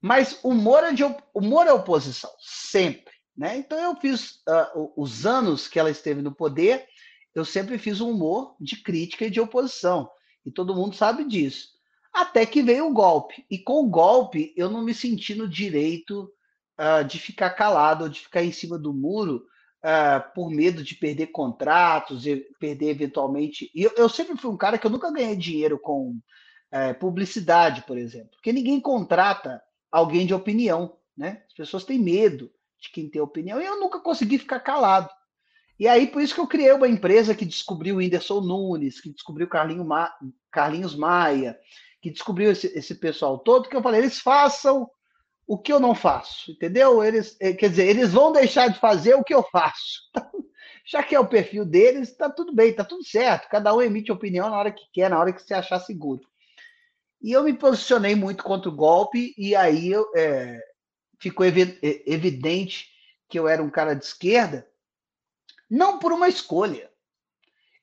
[0.00, 3.14] Mas humor é, de, humor é oposição, sempre.
[3.36, 3.58] Né?
[3.58, 6.86] Então eu fiz uh, os anos que ela esteve no poder,
[7.32, 10.10] eu sempre fiz um humor de crítica e de oposição.
[10.44, 11.79] E todo mundo sabe disso.
[12.12, 13.44] Até que veio o golpe.
[13.50, 16.30] E com o golpe, eu não me senti no direito
[16.78, 19.44] uh, de ficar calado ou de ficar em cima do muro
[19.84, 23.70] uh, por medo de perder contratos, e perder eventualmente.
[23.74, 27.82] E eu, eu, sempre fui um cara que eu nunca ganhei dinheiro com uh, publicidade,
[27.82, 31.42] por exemplo, porque ninguém contrata alguém de opinião, né?
[31.46, 35.10] As pessoas têm medo de quem tem opinião e eu nunca consegui ficar calado.
[35.78, 39.10] E aí, por isso que eu criei uma empresa que descobriu o Whindersson Nunes, que
[39.10, 40.12] descobriu Carlinho Ma...
[40.52, 41.58] Carlinhos Maia,
[42.00, 44.88] que descobriu esse, esse pessoal todo, que eu falei, eles façam
[45.46, 47.02] o que eu não faço, entendeu?
[47.02, 50.02] Eles, eh, quer dizer, eles vão deixar de fazer o que eu faço.
[50.86, 53.48] Já que é o perfil deles, está tudo bem, está tudo certo.
[53.48, 56.22] Cada um emite opinião na hora que quer, na hora que se achar seguro.
[57.20, 60.58] E eu me posicionei muito contra o golpe, e aí eu, é,
[61.20, 62.88] ficou evidente
[63.28, 64.66] que eu era um cara de esquerda,
[65.68, 66.90] não por uma escolha.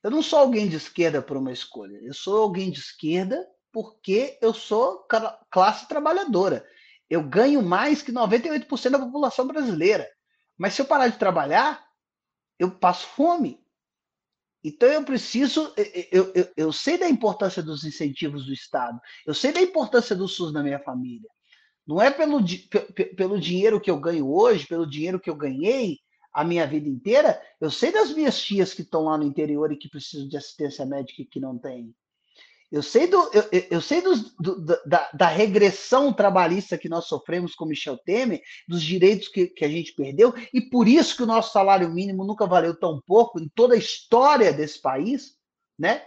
[0.02, 1.98] Eu não sou alguém de esquerda por uma escolha.
[2.02, 5.06] Eu sou alguém de esquerda porque eu sou
[5.50, 6.64] classe trabalhadora
[7.08, 10.08] eu ganho mais que 98% da população brasileira.
[10.56, 11.82] Mas se eu parar de trabalhar,
[12.58, 13.64] eu passo fome.
[14.62, 15.72] Então eu preciso,
[16.10, 20.26] eu, eu, eu sei da importância dos incentivos do Estado, eu sei da importância do
[20.26, 21.30] SUS na minha família.
[21.86, 22.40] Não é pelo,
[23.16, 25.98] pelo dinheiro que eu ganho hoje, pelo dinheiro que eu ganhei
[26.32, 29.76] a minha vida inteira, eu sei das minhas tias que estão lá no interior e
[29.76, 31.94] que precisam de assistência médica e que não têm.
[32.70, 37.54] Eu sei, do, eu, eu sei dos, do, da, da, regressão trabalhista que nós sofremos
[37.54, 41.26] com Michel Temer, dos direitos que, que a gente perdeu, e por isso que o
[41.26, 45.34] nosso salário mínimo nunca valeu tão pouco em toda a história desse país,
[45.78, 46.04] né?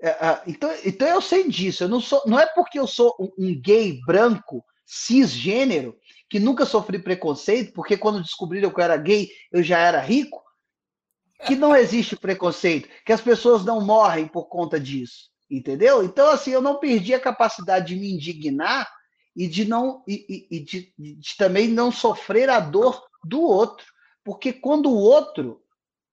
[0.00, 1.82] É, é, então, então eu sei disso.
[1.82, 5.98] Eu não, sou, não é porque eu sou um gay branco, cisgênero,
[6.30, 10.40] que nunca sofri preconceito, porque quando descobriram que eu era gay, eu já era rico,
[11.46, 16.02] que não existe preconceito, que as pessoas não morrem por conta disso, entendeu?
[16.02, 18.90] Então, assim, eu não perdi a capacidade de me indignar
[19.34, 23.86] e de não e, e de, de também não sofrer a dor do outro,
[24.24, 25.62] porque quando o outro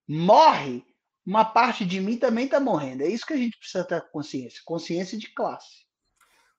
[0.08, 0.84] morre,
[1.26, 3.02] uma parte de mim também está morrendo.
[3.02, 5.86] É isso que a gente precisa ter consciência, consciência de classe.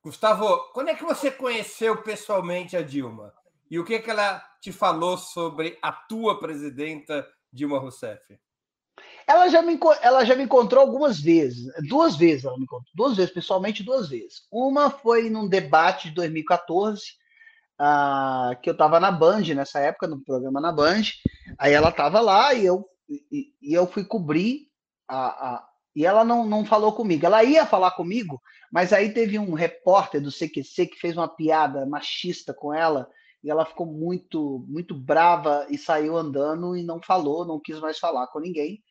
[0.02, 3.32] Gustavo, quando é que você conheceu pessoalmente a Dilma?
[3.70, 8.38] E o que, que ela te falou sobre a tua presidenta Dilma Rousseff?
[9.26, 13.16] Ela já, me, ela já me encontrou algumas vezes, duas vezes ela me encontrou, duas
[13.16, 14.46] vezes, pessoalmente duas vezes.
[14.52, 17.02] Uma foi num debate de 2014,
[17.80, 21.02] uh, que eu estava na Band nessa época, no programa na Band,
[21.58, 24.68] aí ela estava lá e eu, e, e, eu fui cobrir
[25.08, 27.26] a, a, e ela não, não falou comigo.
[27.26, 31.84] Ela ia falar comigo, mas aí teve um repórter do CQC que fez uma piada
[31.84, 33.08] machista com ela,
[33.42, 37.98] e ela ficou muito muito brava e saiu andando e não falou, não quis mais
[37.98, 38.82] falar com ninguém.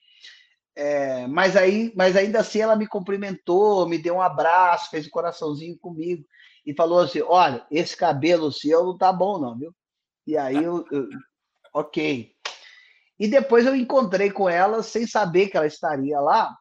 [0.76, 5.10] É, mas aí, mas ainda assim ela me cumprimentou, me deu um abraço, fez um
[5.10, 6.26] coraçãozinho comigo
[6.66, 9.74] e falou assim: olha, esse cabelo seu não tá bom, não, viu?
[10.28, 11.08] E aí eu, eu
[11.74, 12.34] ok.
[13.18, 16.54] E depois eu encontrei com ela sem saber que ela estaria lá,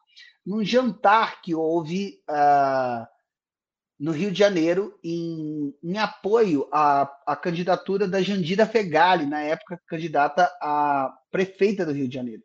[0.45, 3.05] num jantar que houve uh,
[3.99, 9.81] no Rio de Janeiro em, em apoio à, à, candidatura da Jandira Fegali, na época
[9.87, 12.43] candidata a prefeita do Rio de Janeiro.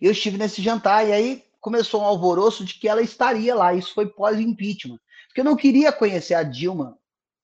[0.00, 3.74] Eu estive nesse jantar e aí começou um alvoroço de que ela estaria lá.
[3.74, 4.98] Isso foi pós-impeachment.
[5.26, 6.98] Porque eu não queria conhecer a Dilma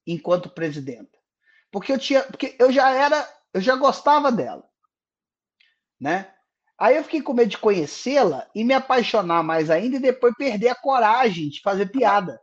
[0.07, 1.19] enquanto presidenta.
[1.71, 4.65] Porque eu tinha, porque eu já era, eu já gostava dela,
[6.01, 6.31] né?
[6.79, 10.69] Aí eu fiquei com medo de conhecê-la e me apaixonar mais ainda e depois perder
[10.69, 12.41] a coragem de fazer piada.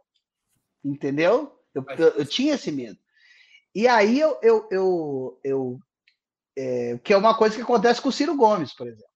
[0.83, 1.57] Entendeu?
[1.73, 2.97] Eu, eu, eu tinha esse medo.
[3.73, 5.79] E aí eu, eu, eu, eu
[6.57, 9.10] é, que é uma coisa que acontece com o Ciro Gomes, por exemplo.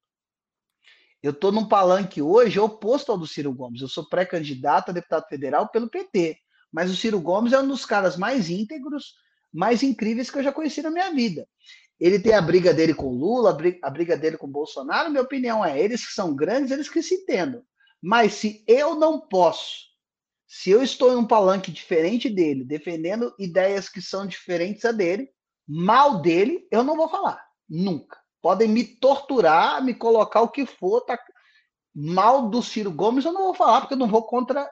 [1.25, 3.81] Eu estou num palanque hoje oposto ao do Ciro Gomes.
[3.81, 6.37] Eu sou pré-candidato a deputado federal pelo PT.
[6.71, 9.15] Mas o Ciro Gomes é um dos caras mais íntegros,
[9.51, 11.47] mais incríveis que eu já conheci na minha vida.
[11.99, 15.09] Ele tem a briga dele com Lula, a briga dele com Bolsonaro.
[15.09, 17.63] Minha opinião é: eles que são grandes, eles que se entendam.
[17.99, 19.95] Mas se eu não posso
[20.47, 25.27] se eu estou em um palanque diferente dele, defendendo ideias que são diferentes a dele,
[25.67, 27.43] mal dele, eu não vou falar.
[27.67, 28.24] Nunca.
[28.45, 31.01] Podem me torturar, me colocar o que for.
[31.01, 31.19] Tá...
[31.95, 34.69] Mal do Ciro Gomes eu não vou falar, porque eu não vou contra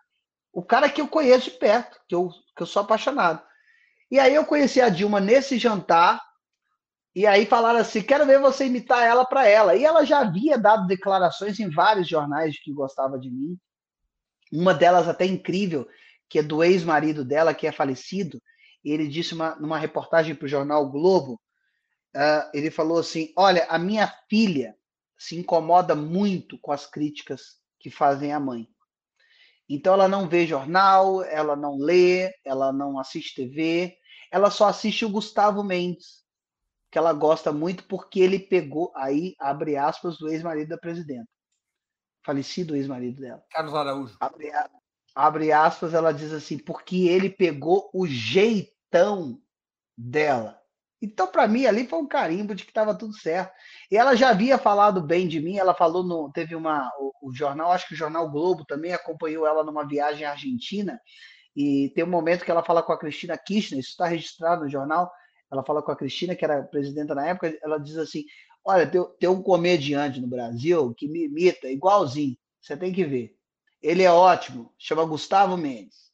[0.54, 3.42] o cara que eu conheço de perto, que eu, que eu sou apaixonado.
[4.12, 6.22] E aí eu conheci a Dilma nesse jantar,
[7.16, 9.76] e aí falaram assim: quero ver você imitar ela para ela.
[9.76, 13.58] E ela já havia dado declarações em vários jornais que gostava de mim.
[14.52, 15.88] Uma delas até incrível,
[16.30, 18.40] que é do ex-marido dela, que é falecido.
[18.86, 21.42] Ele disse uma, numa reportagem para o jornal Globo,
[22.16, 24.76] uh, ele falou assim: Olha, a minha filha
[25.18, 28.68] se incomoda muito com as críticas que fazem a mãe.
[29.70, 33.98] Então ela não vê jornal, ela não lê, ela não assiste TV,
[34.32, 36.24] ela só assiste o Gustavo Mendes,
[36.92, 41.28] que ela gosta muito porque ele pegou aí abre aspas do ex-marido da presidenta
[42.24, 43.44] falecido ex-marido dela.
[43.52, 44.16] Carlos Araújo.
[44.20, 44.52] Abre,
[45.14, 49.40] abre, aspas, ela diz assim, porque ele pegou o jeitão
[49.98, 50.60] dela.
[51.04, 53.52] Então, para mim, ali foi um carimbo de que estava tudo certo.
[53.92, 56.32] E ela já havia falado bem de mim, ela falou no.
[56.32, 56.90] Teve uma.
[56.98, 60.98] O, o, jornal, acho que o Jornal Globo também acompanhou ela numa viagem à Argentina.
[61.54, 64.70] E tem um momento que ela fala com a Cristina Kirchner, isso está registrado no
[64.70, 65.12] jornal.
[65.52, 68.24] Ela fala com a Cristina, que era presidenta na época, ela diz assim:
[68.64, 72.38] Olha, tem, tem um comediante no Brasil que me imita igualzinho.
[72.62, 73.36] Você tem que ver.
[73.82, 76.13] Ele é ótimo, chama Gustavo Mendes.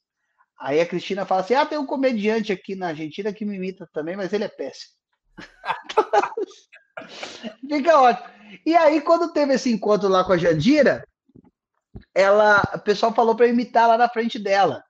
[0.60, 3.88] Aí a Cristina fala assim: ah, tem um comediante aqui na Argentina que me imita
[3.92, 4.92] também, mas ele é péssimo.
[7.66, 8.28] Fica ótimo.
[8.66, 11.02] E aí, quando teve esse encontro lá com a Jandira,
[12.14, 14.84] ela, o pessoal falou para imitar lá na frente dela.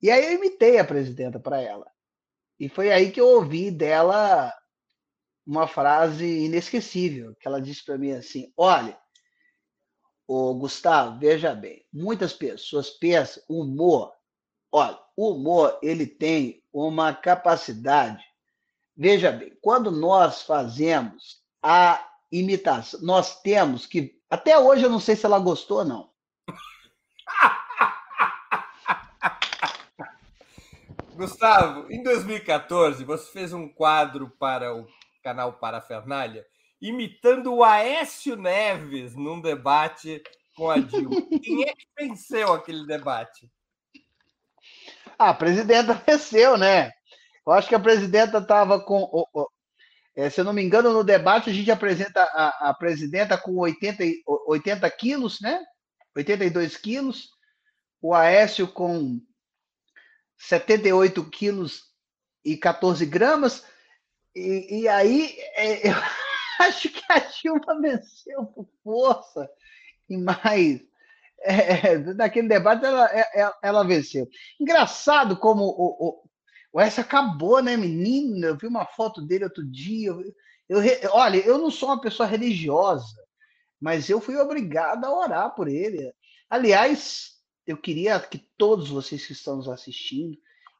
[0.00, 1.90] E aí eu imitei a presidenta para ela.
[2.58, 4.54] E foi aí que eu ouvi dela
[5.44, 8.96] uma frase inesquecível, que ela disse para mim assim: Olha,
[10.28, 14.19] o Gustavo, veja bem, muitas pessoas pensam humor.
[14.72, 18.24] Olha, o humor ele tem uma capacidade.
[18.96, 24.20] Veja bem, quando nós fazemos a imitação, nós temos que.
[24.28, 26.10] Até hoje eu não sei se ela gostou ou não.
[31.16, 34.86] Gustavo, em 2014, você fez um quadro para o
[35.22, 36.46] canal Parafernália,
[36.80, 40.22] imitando o Aécio Neves num debate
[40.56, 41.20] com a Dilma.
[41.42, 43.50] Quem é que venceu aquele debate?
[45.20, 46.90] Ah, a presidenta venceu, né?
[47.46, 49.06] Eu acho que a presidenta estava com.
[50.16, 53.54] É, se eu não me engano, no debate a gente apresenta a, a presidenta com
[53.58, 54.02] 80,
[54.46, 55.62] 80 quilos, né?
[56.16, 57.28] 82 quilos.
[58.00, 59.20] O Aécio com
[60.38, 61.82] 78 quilos
[62.42, 63.66] e 14 gramas.
[64.34, 65.96] E, e aí é, eu
[66.60, 69.46] acho que a Dilma venceu por força
[70.08, 70.80] e mais.
[71.42, 74.28] É, naquele debate ela, ela, é, é, ela, venceu.
[74.60, 76.22] Engraçado como o, o,
[76.74, 78.46] o S acabou, né, menino?
[78.46, 80.10] Eu vi uma foto dele outro dia.
[80.68, 83.16] Eu, eu, olha, eu não sou uma pessoa religiosa,
[83.80, 86.12] mas eu fui obrigado a orar por ele.
[86.48, 90.36] Aliás, eu queria que todos vocês que estão nos assistindo,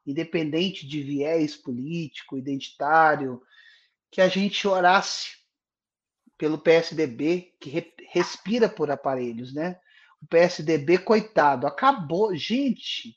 [0.07, 3.41] independente de viés político, identitário,
[4.11, 5.39] que a gente orasse
[6.37, 9.79] pelo PSDB, que re, respira por aparelhos, né?
[10.23, 12.35] O PSDB, coitado, acabou.
[12.35, 13.17] Gente,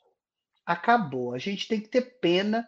[0.64, 1.34] acabou.
[1.34, 2.66] A gente tem que ter pena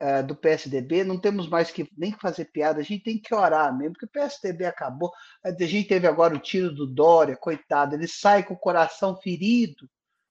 [0.00, 3.34] uh, do PSDB, não temos mais que nem que fazer piada, a gente tem que
[3.34, 5.12] orar mesmo, porque o PSDB acabou.
[5.44, 9.88] A gente teve agora o tiro do Dória, coitado, ele sai com o coração ferido,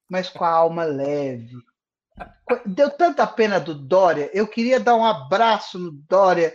[0.09, 1.55] mas com a alma leve.
[2.65, 6.53] Deu tanta pena do Dória, eu queria dar um abraço no Dória,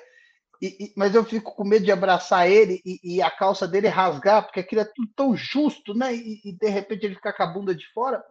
[0.64, 3.88] e, e, mas eu fico com medo de abraçar ele e, e, a calça dele
[3.88, 6.14] rasgar, porque aquilo é tudo tão justo, né?
[6.14, 8.24] E, de repente ele fica com a bunda de fora.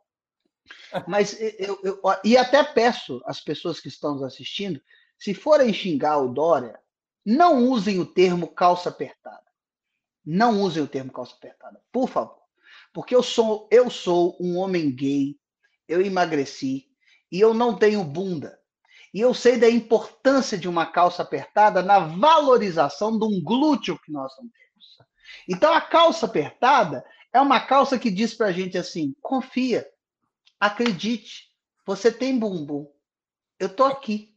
[1.07, 4.81] Mas eu, eu, e até peço às pessoas que estão nos assistindo,
[5.19, 6.79] se forem xingar o Dória,
[7.23, 9.43] não usem o termo calça apertada.
[10.25, 12.41] Não usem o termo calça apertada, por favor.
[12.91, 15.38] Porque eu sou, eu sou um homem gay,
[15.88, 16.88] eu emagreci
[17.31, 18.59] e eu não tenho bunda.
[19.14, 24.11] E eu sei da importância de uma calça apertada na valorização de um glúteo que
[24.11, 24.97] nós não temos.
[25.47, 29.88] Então a calça apertada é uma calça que diz para a gente assim: confia,
[30.64, 31.49] Acredite,
[31.86, 32.88] você tem bumbum.
[33.59, 34.34] Eu tô aqui.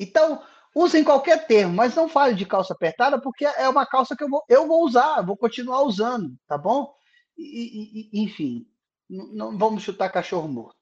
[0.00, 0.42] Então,
[0.74, 4.30] usem qualquer termo, mas não fale de calça apertada, porque é uma calça que eu
[4.30, 6.94] vou, eu vou usar, vou continuar usando, tá bom?
[7.36, 8.66] E, e, enfim,
[9.10, 10.81] não vamos chutar cachorro morto.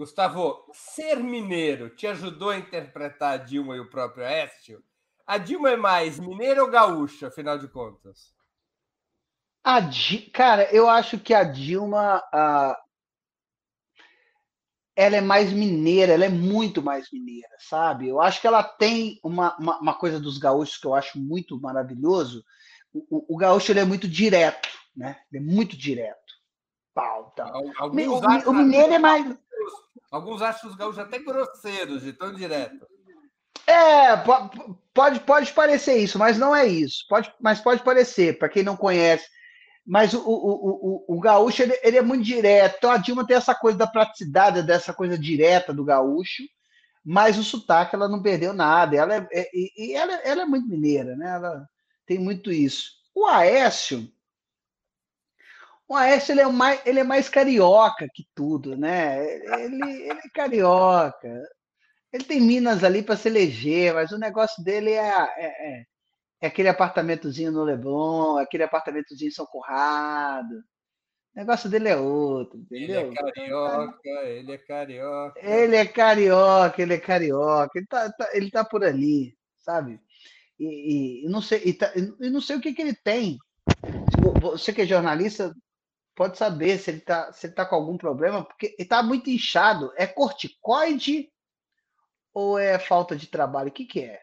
[0.00, 4.82] Gustavo, ser mineiro te ajudou a interpretar a Dilma e o próprio Aécio?
[5.26, 8.34] A Dilma é mais mineira ou gaúcha, afinal de contas?
[9.62, 9.78] A
[10.32, 12.22] Cara, eu acho que a Dilma,
[14.96, 18.08] ela é mais mineira, ela é muito mais mineira, sabe?
[18.08, 21.60] Eu acho que ela tem uma, uma, uma coisa dos gaúchos que eu acho muito
[21.60, 22.42] maravilhoso.
[22.90, 25.20] O, o, o, gaúcho ele é muito direto, né?
[25.30, 26.18] Ele é muito direto.
[26.94, 27.34] Pau.
[27.78, 29.38] Alguns o, o, mineiro é mais.
[30.10, 32.86] Alguns acham os gaúchos até grosseiros, de tão direto.
[33.66, 34.16] É,
[34.92, 37.04] pode, pode parecer isso, mas não é isso.
[37.08, 39.28] Pode, mas pode parecer, para quem não conhece.
[39.86, 42.88] Mas o, o, o, o gaúcho ele, ele, é muito direto.
[42.88, 46.42] A Dilma tem essa coisa da praticidade, dessa coisa direta do gaúcho,
[47.04, 48.96] mas o sotaque ela não perdeu nada.
[48.96, 51.30] Ela é, é e ela, ela, é muito mineira, né?
[51.30, 51.66] Ela
[52.04, 52.90] tem muito isso.
[53.14, 54.08] O Aécio,
[55.90, 59.24] o Aécio ele é, mais, ele é mais carioca que tudo, né?
[59.64, 61.28] Ele, ele é carioca.
[62.12, 65.00] Ele tem Minas ali para se eleger, mas o negócio dele é,
[65.38, 65.84] é, é
[66.40, 70.54] é aquele apartamentozinho no Leblon, aquele apartamentozinho em São Conrado.
[71.34, 73.12] O negócio dele é outro, entendeu?
[73.12, 75.40] Ele é carioca, ele é carioca.
[75.40, 80.00] Ele é carioca, ele é carioca, ele tá, tá ele tá por ali, sabe?
[80.58, 83.38] E, e não sei, e, tá, e não sei o que, que ele tem.
[84.40, 85.54] Você que é jornalista
[86.20, 89.30] pode saber se ele tá, se ele tá com algum problema, porque ele tá muito
[89.30, 89.90] inchado.
[89.96, 91.32] É corticoide
[92.34, 93.70] ou é falta de trabalho?
[93.70, 94.20] O que, que é?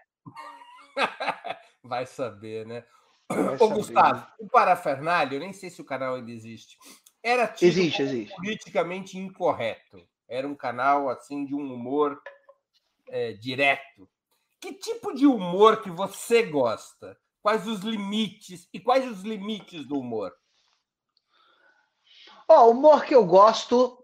[1.83, 2.85] Vai saber, né?
[3.27, 3.73] Vai Ô, saber.
[3.73, 6.77] Gustavo, o Parafernália, eu nem sei se o canal ainda existe,
[7.23, 8.35] era tido existe, existe.
[8.35, 10.07] politicamente incorreto.
[10.27, 12.21] Era um canal assim de um humor
[13.09, 14.07] é, direto.
[14.61, 17.17] Que tipo de humor que você gosta?
[17.41, 20.31] Quais os limites e quais os limites do humor?
[22.47, 23.97] Oh, o humor que eu gosto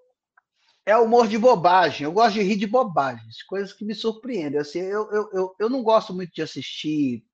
[0.85, 2.05] é humor de bobagem.
[2.05, 4.59] Eu gosto de rir de bobagens, coisas que me surpreendem.
[4.59, 7.25] Assim, eu, eu, eu, eu não gosto muito de assistir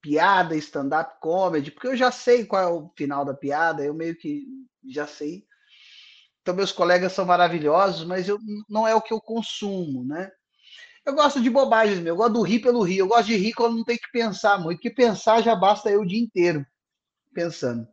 [0.00, 4.16] piada, stand-up comedy, porque eu já sei qual é o final da piada, eu meio
[4.16, 4.46] que
[4.88, 5.44] já sei.
[6.40, 8.38] Então, meus colegas são maravilhosos, mas eu,
[8.68, 10.30] não é o que eu consumo, né?
[11.04, 12.14] Eu gosto de bobagens, meu.
[12.14, 12.98] eu gosto do rir pelo rir.
[12.98, 16.02] Eu gosto de rir quando não tem que pensar muito, porque pensar já basta eu
[16.02, 16.64] o dia inteiro
[17.34, 17.86] pensando.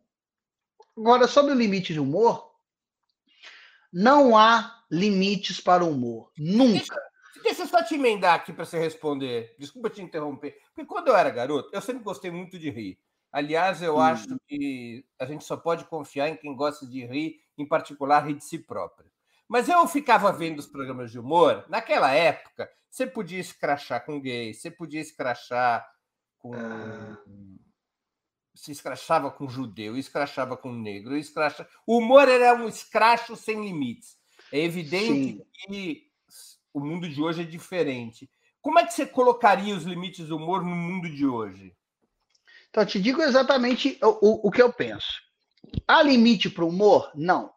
[0.98, 2.47] Agora, sobre o limite de humor,
[3.98, 6.32] não há limites para o humor.
[6.38, 6.96] Nunca.
[7.42, 9.56] Deixa eu só te emendar aqui para você responder.
[9.58, 10.60] Desculpa te interromper.
[10.68, 13.00] Porque quando eu era garoto, eu sempre gostei muito de rir.
[13.32, 14.00] Aliás, eu hum.
[14.00, 18.36] acho que a gente só pode confiar em quem gosta de rir, em particular, rir
[18.36, 19.10] de si próprio.
[19.48, 21.66] Mas eu ficava vendo os programas de humor.
[21.68, 25.90] Naquela época, você podia escrachar com gay, você podia escrachar
[26.38, 27.18] com ah.
[28.58, 31.68] Se escrachava com judeu, escrachava com negro, escracha...
[31.86, 34.18] o humor era um escracho sem limites.
[34.52, 35.46] É evidente Sim.
[35.54, 36.12] que
[36.74, 38.30] o mundo de hoje é diferente.
[38.60, 41.76] Como é que você colocaria os limites do humor no mundo de hoje?
[42.70, 45.22] Então, te digo exatamente o, o, o que eu penso.
[45.88, 47.12] Há limite para o humor?
[47.14, 47.54] Não.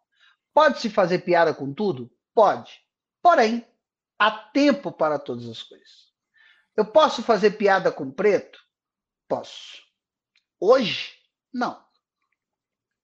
[0.53, 2.11] Pode-se fazer piada com tudo?
[2.34, 2.72] Pode.
[3.22, 3.66] Porém,
[4.18, 6.11] há tempo para todas as coisas.
[6.76, 8.61] Eu posso fazer piada com preto?
[9.26, 9.89] Posso.
[10.61, 11.15] Hoje,
[11.51, 11.83] não.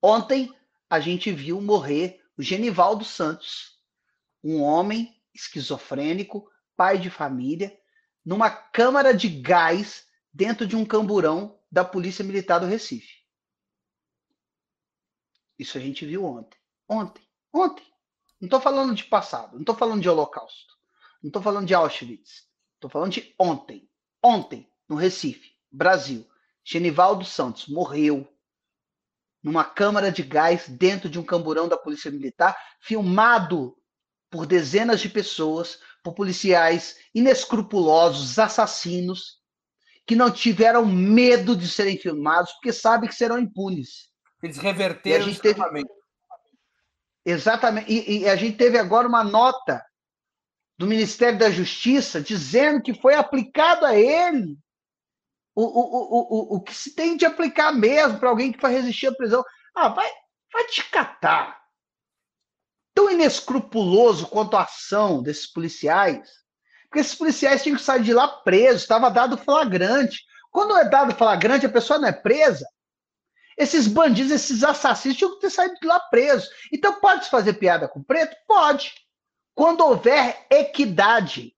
[0.03, 0.55] Ontem,
[0.91, 3.81] a gente viu morrer o Genivaldo Santos,
[4.45, 7.77] um homem esquizofrênico, pai de família,
[8.23, 13.25] numa câmara de gás dentro de um camburão da Polícia Militar do Recife.
[15.59, 16.59] Isso a gente viu ontem.
[16.87, 17.27] Ontem.
[17.53, 17.87] Ontem.
[18.39, 19.55] Não estou falando de passado.
[19.55, 20.75] Não estou falando de Holocausto.
[21.23, 22.47] Não estou falando de Auschwitz.
[22.75, 23.89] Estou falando de ontem.
[24.23, 26.29] Ontem, no Recife, Brasil.
[26.67, 28.29] Genivaldo Santos morreu
[29.41, 33.77] numa câmara de gás dentro de um camburão da Polícia Militar, filmado
[34.29, 39.41] por dezenas de pessoas, por policiais inescrupulosos, assassinos,
[40.05, 44.11] que não tiveram medo de serem filmados, porque sabem que serão impunes.
[44.43, 45.61] Eles reverteram gente teve...
[47.25, 47.93] Exatamente.
[47.93, 49.85] E, e a gente teve agora uma nota
[50.77, 54.59] do Ministério da Justiça dizendo que foi aplicado a ele
[55.57, 59.07] o, o, o, o, que se tem de aplicar mesmo para alguém que vai resistir
[59.07, 59.43] à prisão.
[59.75, 60.11] Ah, vai,
[60.53, 61.59] vai te catar.
[62.95, 66.29] Tão inescrupuloso quanto a ação desses policiais,
[66.85, 70.23] porque esses policiais tinham que sair de lá presos, estava dado flagrante.
[70.51, 72.67] Quando é dado flagrante, a pessoa não é presa.
[73.57, 76.51] Esses bandidos, esses assassinos tinham que ter saído de lá presos.
[76.71, 78.37] Então, pode fazer piada com preto?
[78.47, 78.93] Pode.
[79.55, 81.56] Quando houver equidade.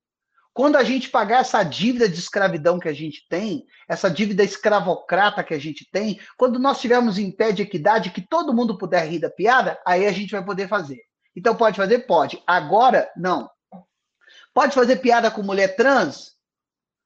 [0.59, 5.45] Quando a gente pagar essa dívida de escravidão que a gente tem, essa dívida escravocrata
[5.45, 9.09] que a gente tem, quando nós tivermos em pé de equidade, que todo mundo puder
[9.09, 10.99] rir da piada, aí a gente vai poder fazer.
[11.37, 12.01] Então pode fazer?
[12.09, 12.43] Pode.
[12.45, 13.49] Agora, não.
[14.53, 16.33] Pode fazer piada com mulher trans?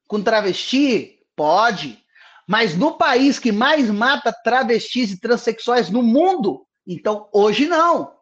[0.09, 1.19] Com travesti?
[1.37, 2.03] Pode.
[2.49, 8.15] Mas no país que mais mata travestis e transexuais no mundo, então hoje não.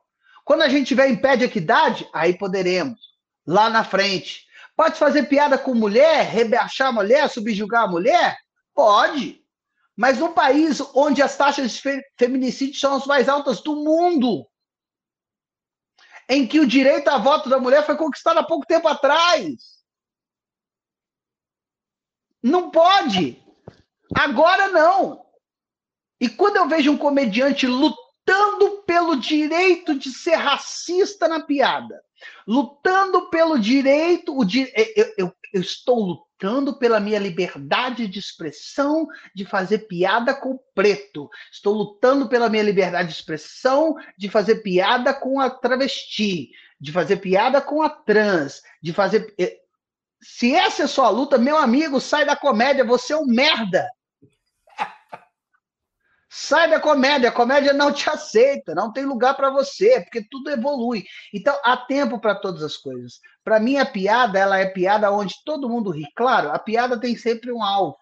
[0.45, 2.99] Quando a gente tiver em pé de equidade, aí poderemos.
[3.47, 4.50] Lá na frente.
[4.81, 8.39] Pode fazer piada com mulher, rebaixar a mulher, subjugar a mulher?
[8.75, 9.45] Pode.
[9.95, 14.49] Mas num país onde as taxas de feminicídio são as mais altas do mundo,
[16.31, 19.85] em que o direito a voto da mulher foi conquistado há pouco tempo atrás.
[22.43, 23.39] Não pode.
[24.19, 25.27] Agora não.
[26.19, 28.10] E quando eu vejo um comediante lutando
[28.91, 32.03] pelo direito de ser racista na piada,
[32.47, 34.71] lutando pelo direito, o di...
[34.97, 40.61] eu, eu, eu estou lutando pela minha liberdade de expressão, de fazer piada com o
[40.75, 41.31] preto.
[41.53, 46.51] Estou lutando pela minha liberdade de expressão, de fazer piada com a travesti,
[46.81, 49.33] de fazer piada com a trans, de fazer.
[49.39, 49.57] Eh,
[50.23, 53.89] se essa é sua luta, meu amigo, sai da comédia, você é um merda.
[56.33, 60.49] Sai da comédia, a comédia não te aceita, não tem lugar para você, porque tudo
[60.49, 61.05] evolui.
[61.35, 63.19] Então, há tempo para todas as coisas.
[63.43, 66.07] Para mim, a piada, ela é piada onde todo mundo ri.
[66.15, 67.99] Claro, a piada tem sempre um alvo.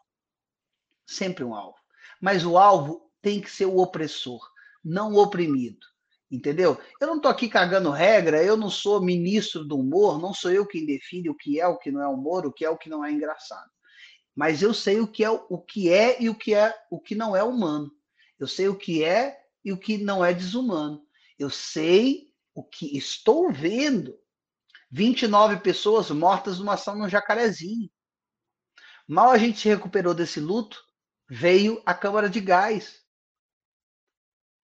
[1.06, 1.78] Sempre um alvo.
[2.20, 4.46] Mas o alvo tem que ser o opressor,
[4.84, 5.86] não o oprimido.
[6.30, 6.78] Entendeu?
[7.00, 10.66] Eu não estou aqui cagando regra, eu não sou ministro do humor, não sou eu
[10.66, 12.90] quem define o que é, o que não é humor, o que é, o que
[12.90, 13.70] não é engraçado.
[14.36, 17.14] Mas eu sei o que é, o que é e o que é, o que
[17.14, 17.90] não é humano.
[18.38, 21.04] Eu sei o que é e o que não é desumano.
[21.38, 24.18] Eu sei o que estou vendo.
[24.90, 27.90] 29 pessoas mortas numa ação no Jacarezinho.
[29.06, 30.82] Mal a gente se recuperou desse luto,
[31.28, 33.02] veio a Câmara de Gás.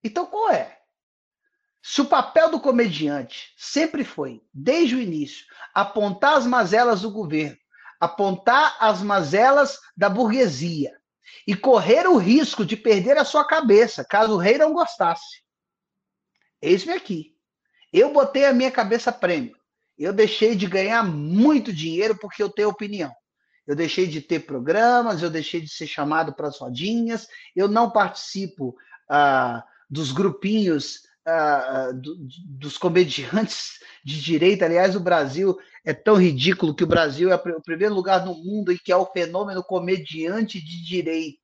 [0.02, 0.80] Então qual é?
[1.82, 7.58] Se o papel do comediante sempre foi, desde o início, apontar as mazelas do governo,
[8.00, 10.98] apontar as mazelas da burguesia,
[11.46, 15.42] e correr o risco de perder a sua cabeça, caso o rei não gostasse.
[16.60, 17.34] Eis-me aqui.
[17.92, 19.56] Eu botei a minha cabeça prêmio.
[19.96, 23.12] Eu deixei de ganhar muito dinheiro porque eu tenho opinião.
[23.66, 27.90] Eu deixei de ter programas, eu deixei de ser chamado para as rodinhas, eu não
[27.90, 28.76] participo
[29.08, 32.16] ah, dos grupinhos ah, do,
[32.46, 34.64] dos comediantes de direita.
[34.66, 38.72] Aliás, o Brasil é tão ridículo que o Brasil é o primeiro lugar no mundo
[38.72, 41.38] em que é o fenômeno comediante de direita.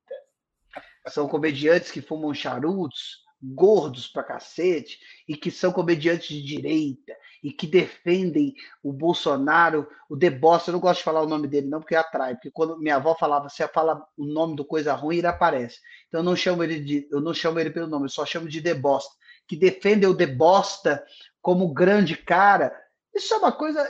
[1.07, 7.13] São comediantes que fumam charutos, gordos pra cacete, e que são comediantes de direita,
[7.43, 11.67] e que defendem o Bolsonaro, o deboche, eu não gosto de falar o nome dele
[11.67, 15.17] não, porque atrai, porque quando minha avó falava, você fala o nome do coisa ruim,
[15.17, 15.79] ele aparece.
[16.07, 18.47] Então eu não chamo ele de, eu não chamo ele pelo nome, eu só chamo
[18.47, 19.11] de debosta,
[19.47, 21.03] que defende o debosta
[21.41, 22.71] como grande cara.
[23.13, 23.85] Isso é uma coisa,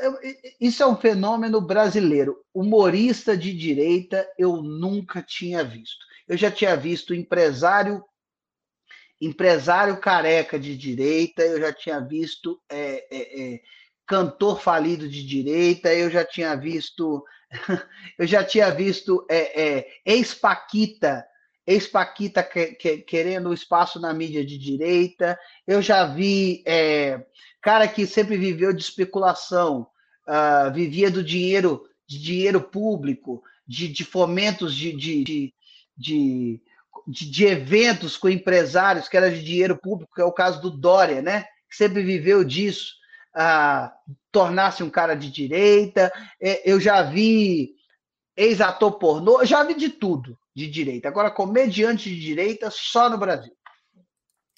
[0.59, 2.43] isso é um fenômeno brasileiro.
[2.53, 6.05] Humorista de direita eu nunca tinha visto.
[6.27, 8.03] Eu já tinha visto empresário
[9.21, 13.61] empresário careca de direita, eu já tinha visto é, é, é,
[14.07, 17.23] cantor falido de direita, eu já tinha visto,
[18.17, 21.23] eu já tinha visto é, é, ex-paquita,
[21.67, 27.23] ex-paquita que, que, querendo espaço na mídia de direita, eu já vi é,
[27.61, 29.87] cara que sempre viveu de especulação,
[30.27, 35.53] uh, vivia do dinheiro, de dinheiro público, de, de fomentos de, de,
[35.95, 36.61] de,
[37.07, 41.21] de eventos com empresários que era de dinheiro público, que é o caso do Dória,
[41.21, 41.45] né?
[41.69, 42.95] Que sempre viveu disso,
[44.31, 46.11] tornar-se um cara de direita.
[46.41, 47.75] É, eu já vi
[48.35, 51.07] ex-ator pornô, já vi de tudo de direita.
[51.07, 53.55] Agora, comediante de direita só no Brasil.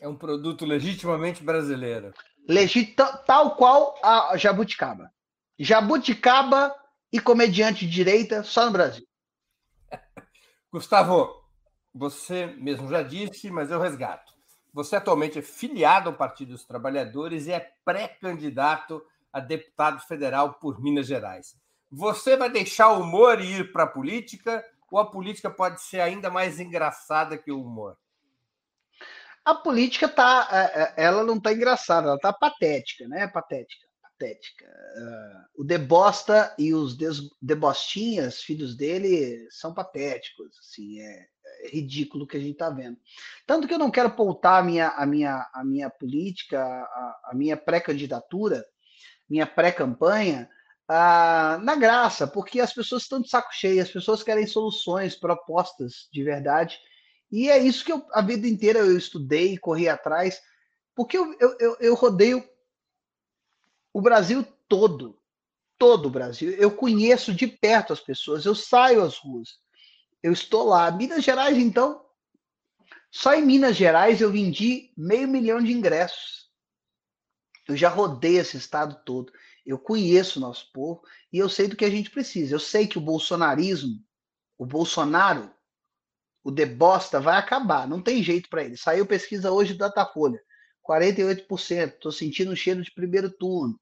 [0.01, 2.13] É um produto legitimamente brasileiro.
[2.47, 5.11] Legit, tal qual a Jabuticaba.
[5.57, 6.75] Jabuticaba
[7.11, 9.05] e comediante de direita só no Brasil.
[10.71, 11.43] Gustavo,
[11.93, 14.33] você mesmo já disse, mas eu resgato.
[14.73, 20.81] Você atualmente é filiado ao Partido dos Trabalhadores e é pré-candidato a deputado federal por
[20.81, 21.55] Minas Gerais.
[21.91, 26.29] Você vai deixar o humor ir para a política ou a política pode ser ainda
[26.29, 27.97] mais engraçada que o humor?
[29.45, 33.27] A política tá, é, é, ela não está engraçada, ela está patética, né?
[33.27, 34.65] Patética, patética.
[34.65, 36.97] Uh, o Debosta e os
[37.41, 41.27] Debostinhas, filhos dele, são patéticos, assim, é,
[41.71, 42.97] ridículo que a gente está vendo.
[43.45, 47.31] Tanto que eu não quero pautar a minha, a minha, a minha política, a, a
[47.33, 48.65] minha pré-candidatura,
[49.29, 50.49] minha pré-campanha,
[50.87, 56.23] na graça, porque as pessoas estão de saco cheio, as pessoas querem soluções, propostas de
[56.23, 56.77] verdade.
[57.35, 60.39] E é isso que eu, a vida inteira eu estudei, corri atrás,
[60.93, 62.47] porque eu, eu, eu, rodeio
[63.91, 65.19] o Brasil todo,
[65.75, 66.51] todo o Brasil.
[66.51, 69.57] Eu conheço de perto as pessoas, eu saio às ruas.
[70.21, 70.91] Eu estou lá.
[70.91, 72.05] Minas Gerais, então,
[73.09, 76.51] só em Minas Gerais eu vendi meio milhão de ingressos.
[77.67, 79.33] Eu já rodei esse estado todo.
[79.65, 82.53] Eu conheço o nosso povo e eu sei do que a gente precisa.
[82.53, 84.05] Eu sei que o bolsonarismo,
[84.55, 85.51] o Bolsonaro,
[86.43, 87.87] o debosta vai acabar.
[87.87, 88.75] Não tem jeito para ele.
[88.75, 90.39] Saiu pesquisa hoje do Datafolha.
[90.87, 91.93] 48%.
[91.93, 93.79] Estou sentindo um cheiro de primeiro turno.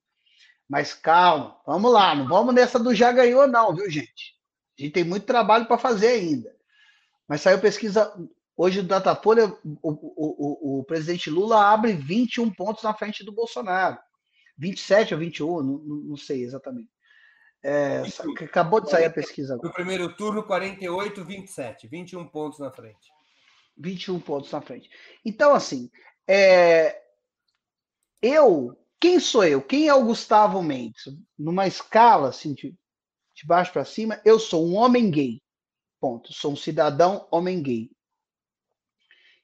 [0.68, 2.14] Mas calma, vamos lá.
[2.14, 4.36] Não vamos nessa do já ganhou, não, viu, gente?
[4.78, 6.54] A gente tem muito trabalho para fazer ainda.
[7.28, 8.12] Mas saiu pesquisa
[8.56, 13.32] hoje do Datafolha, o, o, o, o, presidente Lula abre 21 pontos na frente do
[13.32, 13.98] Bolsonaro.
[14.56, 16.91] 27 ou 21, não, não sei exatamente.
[17.64, 18.02] É,
[18.44, 19.68] acabou de sair a pesquisa agora.
[19.68, 21.86] No primeiro turno, 48, 27.
[21.86, 23.12] 21 pontos na frente.
[23.76, 24.90] 21 pontos na frente.
[25.24, 25.90] Então, assim,
[26.26, 27.00] é,
[28.20, 28.76] eu.
[29.00, 29.60] Quem sou eu?
[29.60, 31.04] Quem é o Gustavo Mendes?
[31.38, 32.76] Numa escala assim, de
[33.34, 35.42] de baixo para cima, eu sou um homem gay.
[36.00, 36.32] Ponto.
[36.32, 37.90] Sou um cidadão homem gay.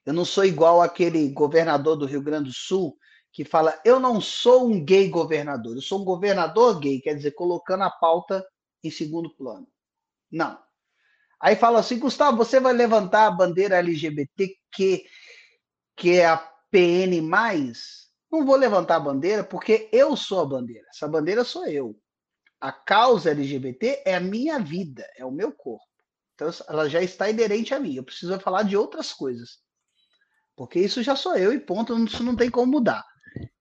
[0.04, 2.97] Eu não sou igual aquele governador do Rio Grande do Sul
[3.32, 7.32] que fala: eu não sou um gay governador, eu sou um governador gay, quer dizer,
[7.32, 8.46] colocando a pauta
[8.82, 9.66] em segundo plano.
[10.30, 10.58] Não.
[11.40, 15.04] Aí fala assim: Gustavo, você vai levantar a bandeira LGBTQ,
[15.96, 16.36] que é a
[16.70, 17.20] PN.
[18.30, 20.86] Não vou levantar a bandeira porque eu sou a bandeira.
[20.90, 21.98] Essa bandeira sou eu
[22.60, 25.84] a causa LGBT é a minha vida, é o meu corpo.
[26.34, 27.94] Então, ela já está inerente a mim.
[27.94, 29.58] Eu preciso falar de outras coisas.
[30.56, 33.04] Porque isso já sou eu e ponto, isso não tem como mudar.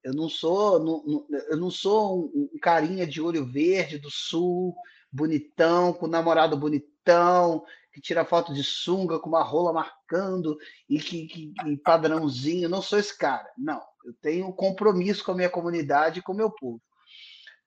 [0.08, 4.10] Eu não sou, não, não, eu não sou um, um, carinha de olho verde do
[4.10, 4.74] sul,
[5.12, 11.28] bonitão, com namorado bonitão, que tira foto de sunga com uma rola marcando e que,
[11.28, 12.64] que padrãozinho.
[12.64, 13.52] Eu não sou esse cara.
[13.58, 16.82] Não, eu tenho um compromisso com a minha comunidade e com o meu povo.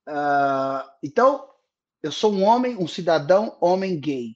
[0.08, 1.46] Uh, então,
[2.02, 4.34] eu sou um homem, um cidadão homem gay.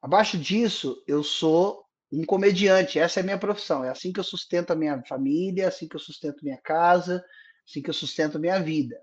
[0.00, 2.98] Abaixo disso, eu sou um comediante.
[2.98, 3.84] Essa é a minha profissão.
[3.84, 7.16] É assim que eu sustento a minha família, é assim que eu sustento minha casa,
[7.16, 9.00] é assim que eu sustento minha vida.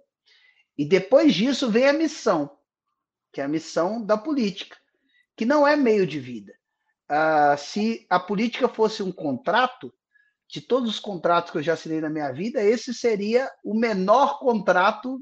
[0.77, 2.57] E depois disso vem a missão,
[3.31, 4.77] que é a missão da política,
[5.35, 6.53] que não é meio de vida.
[7.09, 9.93] Uh, se a política fosse um contrato,
[10.49, 14.39] de todos os contratos que eu já assinei na minha vida, esse seria o menor
[14.39, 15.21] contrato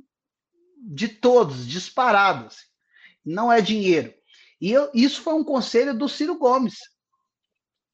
[0.78, 2.58] de todos, disparados.
[3.26, 4.14] Não é dinheiro.
[4.62, 6.78] E eu, isso foi um conselho do Ciro Gomes,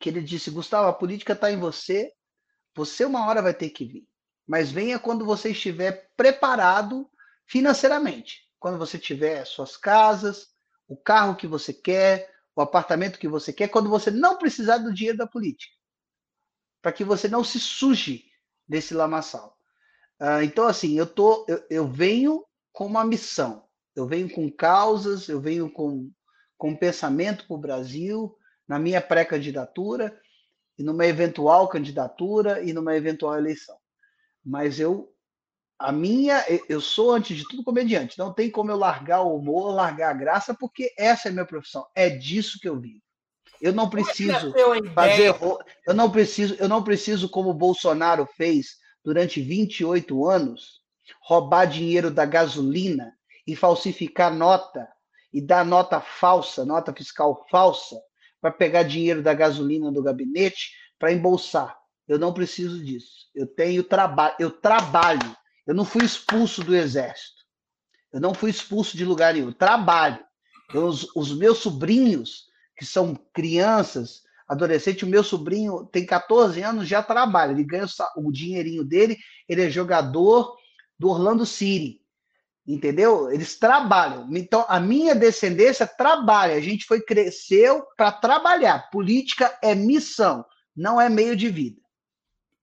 [0.01, 2.11] que ele disse: Gustavo, a política está em você,
[2.75, 4.07] você uma hora vai ter que vir.
[4.47, 7.09] mas venha quando você estiver preparado
[7.45, 8.49] financeiramente.
[8.59, 10.49] Quando você tiver suas casas,
[10.87, 14.93] o carro que você quer, o apartamento que você quer, quando você não precisar do
[14.93, 15.73] dinheiro da política.
[16.81, 18.25] Para que você não se suje
[18.67, 19.57] desse lamaçal.
[20.19, 25.29] Uh, então, assim, eu, tô, eu, eu venho com uma missão, eu venho com causas,
[25.29, 26.11] eu venho com,
[26.57, 28.37] com pensamento para o Brasil,
[28.67, 30.17] na minha pré-candidatura,
[30.81, 33.77] e numa eventual candidatura e numa eventual eleição.
[34.43, 35.13] Mas eu,
[35.77, 38.17] a minha, eu sou antes de tudo comediante.
[38.17, 41.45] Não tem como eu largar o humor, largar a graça, porque essa é a minha
[41.45, 41.85] profissão.
[41.93, 43.01] É disso que eu vivo.
[43.61, 44.53] Eu não é preciso
[44.95, 45.35] fazer,
[45.85, 50.81] eu não preciso, eu não preciso como o Bolsonaro fez durante 28 anos,
[51.21, 53.13] roubar dinheiro da gasolina
[53.45, 54.87] e falsificar nota
[55.31, 58.01] e dar nota falsa, nota fiscal falsa
[58.41, 61.77] para pegar dinheiro da gasolina do gabinete para embolsar.
[62.07, 63.29] Eu não preciso disso.
[63.33, 65.35] Eu tenho trabalho, eu trabalho.
[65.65, 67.41] Eu não fui expulso do exército.
[68.11, 69.47] Eu não fui expulso de lugar nenhum.
[69.47, 70.19] Eu trabalho.
[70.73, 76.87] Eu, os, os meus sobrinhos, que são crianças, adolescentes, o meu sobrinho tem 14 anos,
[76.87, 77.51] já trabalha.
[77.51, 77.85] Ele ganha
[78.17, 79.17] o dinheirinho dele,
[79.47, 80.57] ele é jogador
[80.99, 82.00] do Orlando City
[82.67, 83.31] entendeu?
[83.31, 84.27] Eles trabalham.
[84.31, 86.55] Então, a minha descendência trabalha.
[86.55, 88.89] A gente foi cresceu para trabalhar.
[88.91, 90.45] Política é missão,
[90.75, 91.81] não é meio de vida.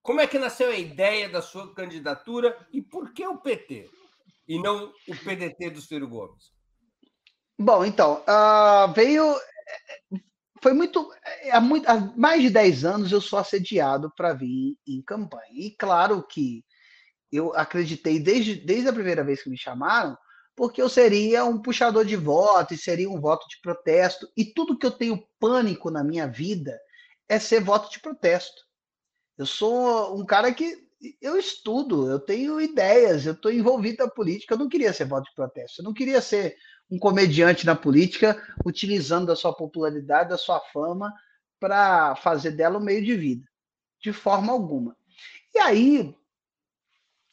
[0.02, 3.90] Como é que nasceu a ideia da sua candidatura e por que o PT
[4.48, 6.50] e não o PDT do Ciro Gomes?
[7.58, 9.34] Bom, então, uh, veio.
[10.62, 11.12] Foi muito
[11.52, 11.86] há, muito.
[11.88, 15.50] há mais de 10 anos eu sou assediado para vir em campanha.
[15.52, 16.64] E claro que
[17.30, 20.16] eu acreditei desde, desde a primeira vez que me chamaram,
[20.56, 24.28] porque eu seria um puxador de voto e seria um voto de protesto.
[24.36, 26.76] E tudo que eu tenho pânico na minha vida
[27.28, 28.60] é ser voto de protesto.
[29.36, 30.88] Eu sou um cara que
[31.22, 34.54] eu estudo, eu tenho ideias, eu estou envolvido na política.
[34.54, 36.56] Eu não queria ser voto de protesto, eu não queria ser
[36.90, 41.12] um comediante na política, utilizando da sua popularidade, da sua fama,
[41.60, 43.44] para fazer dela um meio de vida,
[44.02, 44.96] de forma alguma.
[45.54, 46.14] E aí,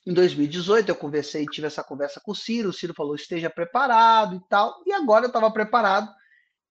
[0.06, 2.70] em 2018, eu conversei, tive essa conversa com o Ciro.
[2.70, 4.84] O Ciro falou: esteja preparado e tal.
[4.86, 6.14] E agora eu estava preparado.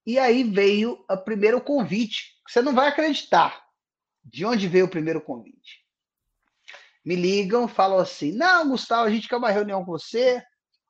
[0.07, 2.41] E aí veio o primeiro convite.
[2.49, 3.64] Você não vai acreditar
[4.24, 5.85] de onde veio o primeiro convite.
[7.05, 10.41] Me ligam, falam assim: não, Gustavo, a gente quer uma reunião com você.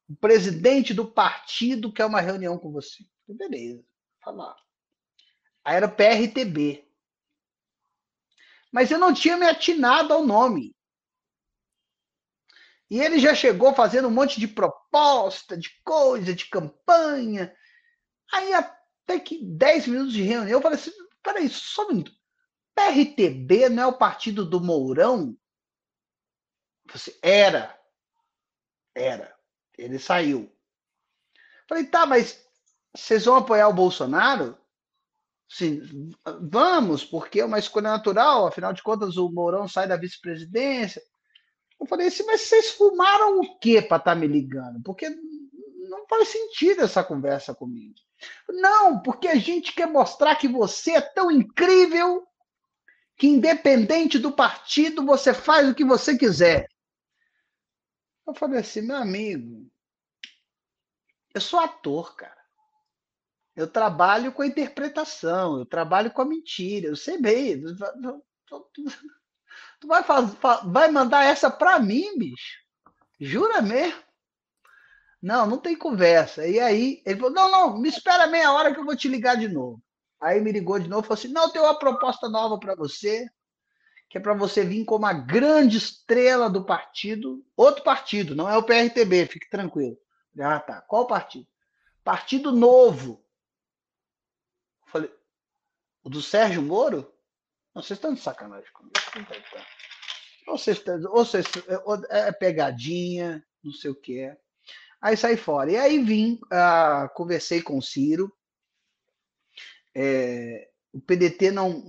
[0.06, 3.02] O presidente do partido quer uma reunião com você.
[3.26, 3.82] Beleza,
[4.22, 4.54] falar.
[5.64, 6.86] Aí era PRTB.
[8.70, 10.74] Mas eu não tinha me atinado ao nome.
[12.90, 17.54] E ele já chegou fazendo um monte de proposta, de coisa, de campanha.
[18.32, 22.12] Aí até que 10 minutos de reunião, eu falei assim, peraí, só um minuto.
[22.74, 25.36] PRTB não é o partido do Mourão?
[26.92, 27.78] Você, era.
[28.94, 29.34] Era.
[29.78, 30.54] Ele saiu.
[31.68, 32.44] Falei, tá, mas
[32.94, 34.58] vocês vão apoiar o Bolsonaro?
[35.48, 36.10] Sim,
[36.50, 41.02] vamos, porque é uma escolha natural, afinal de contas o Mourão sai da vice-presidência.
[41.80, 44.82] Eu falei assim, mas vocês fumaram o quê para estar tá me ligando?
[44.82, 45.08] Porque
[45.88, 47.94] não faz sentido essa conversa comigo.
[48.48, 52.26] Não, porque a gente quer mostrar que você é tão incrível
[53.16, 56.68] que, independente do partido, você faz o que você quiser.
[58.26, 59.70] Eu falei assim, meu amigo,
[61.34, 62.44] eu sou ator, cara.
[63.54, 67.62] Eu trabalho com a interpretação, eu trabalho com a mentira, eu sei bem.
[69.84, 70.02] Tu vai,
[70.64, 72.58] vai mandar essa para mim, bicho?
[73.20, 74.02] Jura mesmo?
[75.20, 76.46] Não, não tem conversa.
[76.46, 79.36] E aí, ele falou: não, não, me espera meia hora que eu vou te ligar
[79.36, 79.82] de novo.
[80.20, 83.28] Aí me ligou de novo e falou assim: não, tem uma proposta nova para você,
[84.08, 87.44] que é para você vir como a grande estrela do partido.
[87.54, 89.98] Outro partido, não é o PRTB, fique tranquilo.
[90.40, 90.80] Ah, tá.
[90.80, 91.46] Qual partido?
[92.02, 93.22] Partido Novo.
[94.86, 95.12] Falei:
[96.02, 97.13] o do Sérgio Moro?
[97.74, 98.94] Não, vocês estão de sacanagem comigo.
[100.46, 101.46] Ou vocês, ou vocês,
[102.10, 104.38] é pegadinha, não sei o que é.
[105.00, 105.70] Aí saí fora.
[105.70, 108.32] E aí vim, uh, conversei com o Ciro.
[109.94, 111.84] É, o PDT não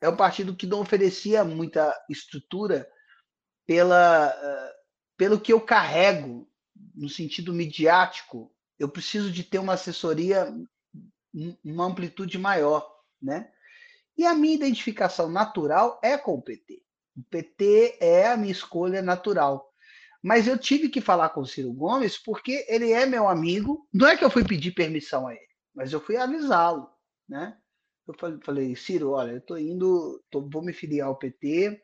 [0.00, 2.88] é um partido que não oferecia muita estrutura
[3.66, 4.74] pela, uh,
[5.16, 6.48] pelo que eu carrego
[6.94, 8.54] no sentido midiático.
[8.78, 10.54] Eu preciso de ter uma assessoria,
[11.64, 12.88] uma amplitude maior,
[13.20, 13.50] né?
[14.18, 16.82] E a minha identificação natural é com o PT.
[17.16, 19.72] O PT é a minha escolha natural.
[20.22, 23.86] Mas eu tive que falar com o Ciro Gomes porque ele é meu amigo.
[23.92, 26.90] Não é que eu fui pedir permissão a ele, mas eu fui avisá-lo,
[27.28, 27.56] né?
[28.06, 31.80] Eu falei, Ciro, olha, eu estou indo, tô, vou me filiar ao PT,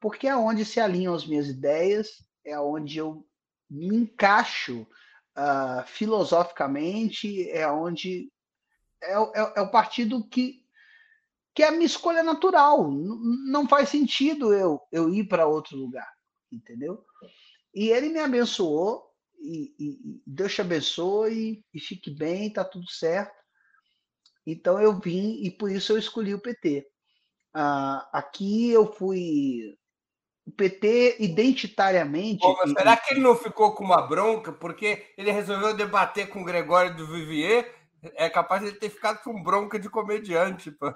[0.00, 3.26] porque é onde se alinham as minhas ideias, é onde eu
[3.68, 4.86] me encaixo
[5.36, 8.30] uh, filosoficamente, é onde
[9.02, 10.64] é, é, é, o partido que,
[11.56, 12.86] que é a minha escolha natural.
[13.48, 16.06] não faz sentido eu, eu ir para outro lugar,
[16.52, 17.02] entendeu?
[17.74, 23.34] E ele me abençoou, e, e, Deus te abençoe, e fique bem, tá tudo certo.
[24.46, 26.86] Então eu vim e por isso eu escolhi o PT.
[27.54, 29.74] Ah, aqui eu fui
[30.46, 32.40] o PT identitariamente.
[32.40, 36.42] Pô, mas será que ele não ficou com uma bronca porque ele resolveu debater com
[36.42, 37.74] o Gregório do Vivier?
[38.14, 40.92] É capaz de ele ter ficado com bronca de comediante, pô.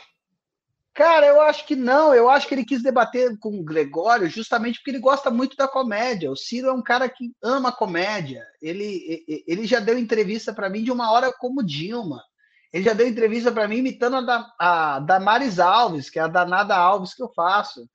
[1.01, 2.15] Cara, eu acho que não.
[2.15, 5.67] Eu acho que ele quis debater com o Gregório justamente porque ele gosta muito da
[5.67, 6.31] comédia.
[6.31, 8.45] O Ciro é um cara que ama comédia.
[8.61, 12.23] Ele, ele já deu entrevista para mim de uma hora como Dilma.
[12.71, 16.77] Ele já deu entrevista para mim imitando a, da, a Alves, que é a danada
[16.77, 17.89] Alves que eu faço.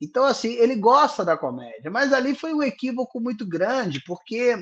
[0.00, 4.56] Então, assim, ele gosta da comédia, mas ali foi um equívoco muito grande, porque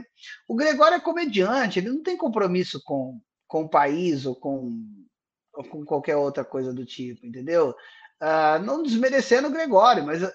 [0.48, 4.84] o Gregório é comediante, ele não tem compromisso com, com o país ou com,
[5.54, 7.74] ou com qualquer outra coisa do tipo, entendeu?
[8.20, 10.32] Uh, não desmerecendo o Gregório, mas uh,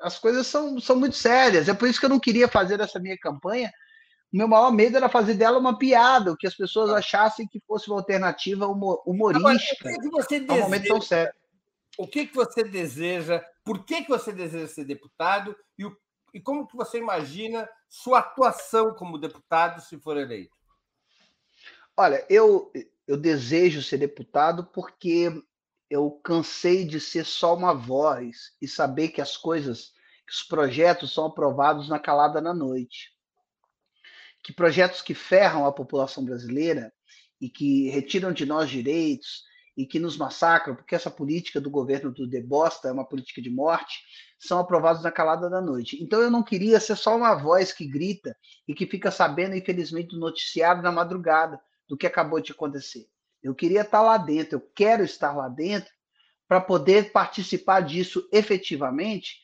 [0.00, 1.68] as coisas são, são muito sérias.
[1.68, 3.70] É por isso que eu não queria fazer essa minha campanha.
[4.32, 7.88] O meu maior medo era fazer dela uma piada, que as pessoas achassem que fosse
[7.88, 9.88] uma alternativa humorística.
[9.88, 11.34] Agora, o que você deseja, um momento tão sério.
[11.98, 15.96] O que, que você deseja por que, que você deseja ser deputado e, o,
[16.32, 20.56] e como que você imagina sua atuação como deputado se for eleito?
[21.96, 22.72] Olha, eu,
[23.10, 25.32] eu desejo ser deputado porque
[25.90, 29.92] eu cansei de ser só uma voz e saber que as coisas,
[30.24, 33.10] que os projetos são aprovados na calada da noite.
[34.44, 36.92] Que projetos que ferram a população brasileira
[37.40, 39.42] e que retiram de nós direitos,
[39.76, 43.50] e que nos massacram, porque essa política do governo do Debosta é uma política de
[43.50, 43.98] morte,
[44.38, 46.00] são aprovados na calada da noite.
[46.00, 48.36] Então eu não queria ser só uma voz que grita
[48.68, 51.60] e que fica sabendo, infelizmente, do noticiário na madrugada
[51.90, 53.08] do que acabou de acontecer.
[53.42, 55.90] Eu queria estar lá dentro, eu quero estar lá dentro
[56.46, 59.38] para poder participar disso efetivamente,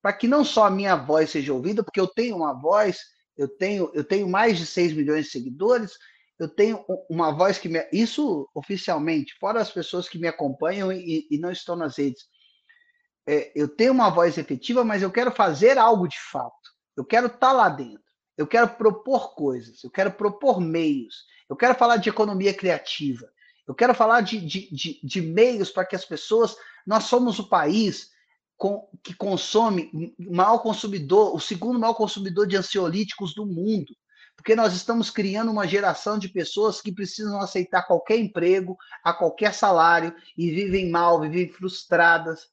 [0.00, 2.98] para que não só a minha voz seja ouvida, porque eu tenho uma voz,
[3.36, 5.92] eu tenho, eu tenho mais de 6 milhões de seguidores,
[6.38, 7.86] eu tenho uma voz que me.
[7.92, 12.24] Isso oficialmente, fora as pessoas que me acompanham e, e não estão nas redes.
[13.28, 16.54] É, eu tenho uma voz efetiva, mas eu quero fazer algo de fato.
[16.96, 18.09] Eu quero estar lá dentro.
[18.40, 19.84] Eu quero propor coisas.
[19.84, 21.26] Eu quero propor meios.
[21.48, 23.28] Eu quero falar de economia criativa.
[23.68, 26.56] Eu quero falar de, de, de, de meios para que as pessoas.
[26.86, 28.10] Nós somos o país
[28.56, 33.94] com, que consome o maior consumidor, o segundo maior consumidor de ansiolíticos do mundo
[34.40, 38.74] porque nós estamos criando uma geração de pessoas que precisam aceitar qualquer emprego,
[39.04, 42.48] a qualquer salário, e vivem mal, vivem frustradas,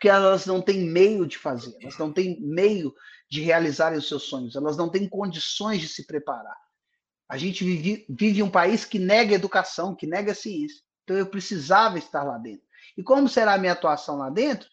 [0.00, 2.94] porque elas não têm meio de fazer, elas não têm meio
[3.28, 6.56] de realizarem os seus sonhos, elas não têm condições de se preparar.
[7.28, 10.80] A gente vive, vive um país que nega educação, que nega ciência.
[11.04, 12.66] Então eu precisava estar lá dentro.
[12.96, 14.66] E como será a minha atuação lá dentro?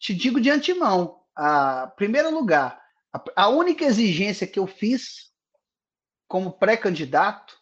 [0.00, 1.20] Te digo de antemão.
[1.36, 5.32] A primeiro lugar, a, a única exigência que eu fiz
[6.26, 7.56] como pré-candidato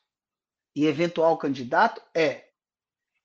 [0.74, 2.46] e eventual candidato é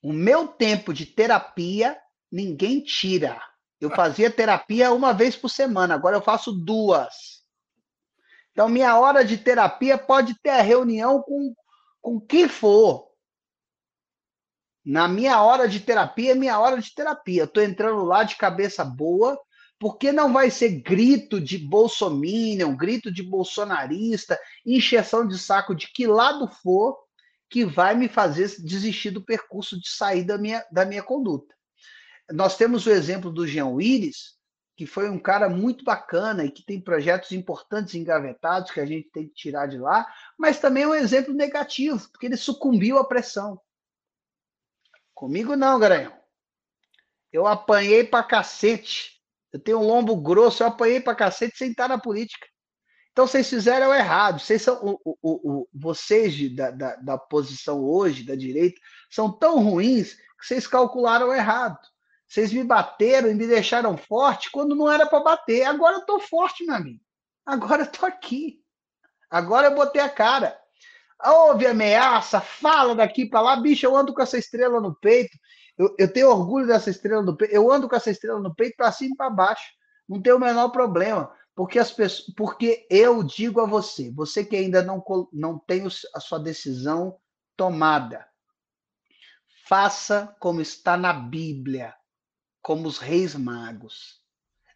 [0.04, 1.98] o meu tempo de terapia
[2.30, 3.42] ninguém tira.
[3.80, 7.44] Eu fazia terapia uma vez por semana, agora eu faço duas.
[8.52, 11.54] Então, minha hora de terapia pode ter a reunião com,
[12.02, 13.08] com quem for.
[14.84, 17.44] Na minha hora de terapia, é minha hora de terapia.
[17.44, 19.40] Estou entrando lá de cabeça boa,
[19.78, 26.08] porque não vai ser grito de bolsominion, grito de bolsonarista, encheção de saco de que
[26.08, 26.98] lado for,
[27.50, 31.57] que vai me fazer desistir do percurso de sair da minha, da minha conduta.
[32.32, 34.38] Nós temos o exemplo do Jean Willis,
[34.76, 39.10] que foi um cara muito bacana e que tem projetos importantes engavetados que a gente
[39.10, 40.06] tem que tirar de lá,
[40.38, 43.60] mas também é um exemplo negativo, porque ele sucumbiu à pressão.
[45.14, 46.16] Comigo não, Garanhão.
[47.32, 49.18] Eu apanhei pra cacete
[49.52, 52.46] eu tenho um lombo grosso, eu apanhei pra cacete sem estar na política.
[53.12, 54.40] Então vocês fizeram errado.
[54.40, 59.64] Vocês são o, o, o, vocês da, da, da posição hoje, da direita, são tão
[59.64, 61.80] ruins que vocês calcularam errado.
[62.28, 65.64] Vocês me bateram e me deixaram forte quando não era para bater.
[65.64, 67.02] Agora eu tô forte, meu amigo.
[67.46, 68.60] Agora eu tô aqui.
[69.30, 70.58] Agora eu botei a cara.
[71.24, 75.36] Houve ameaça, fala daqui para lá, bicho, eu ando com essa estrela no peito.
[75.78, 77.54] Eu, eu tenho orgulho dessa estrela no peito.
[77.54, 79.66] Eu ando com essa estrela no peito para cima e para baixo.
[80.08, 81.32] Não tem o menor problema.
[81.56, 85.04] Porque, as pessoas, porque eu digo a você, você que ainda não,
[85.34, 87.18] não tem a sua decisão
[87.56, 88.28] tomada,
[89.66, 91.96] faça como está na Bíblia,
[92.68, 94.22] como os reis magos.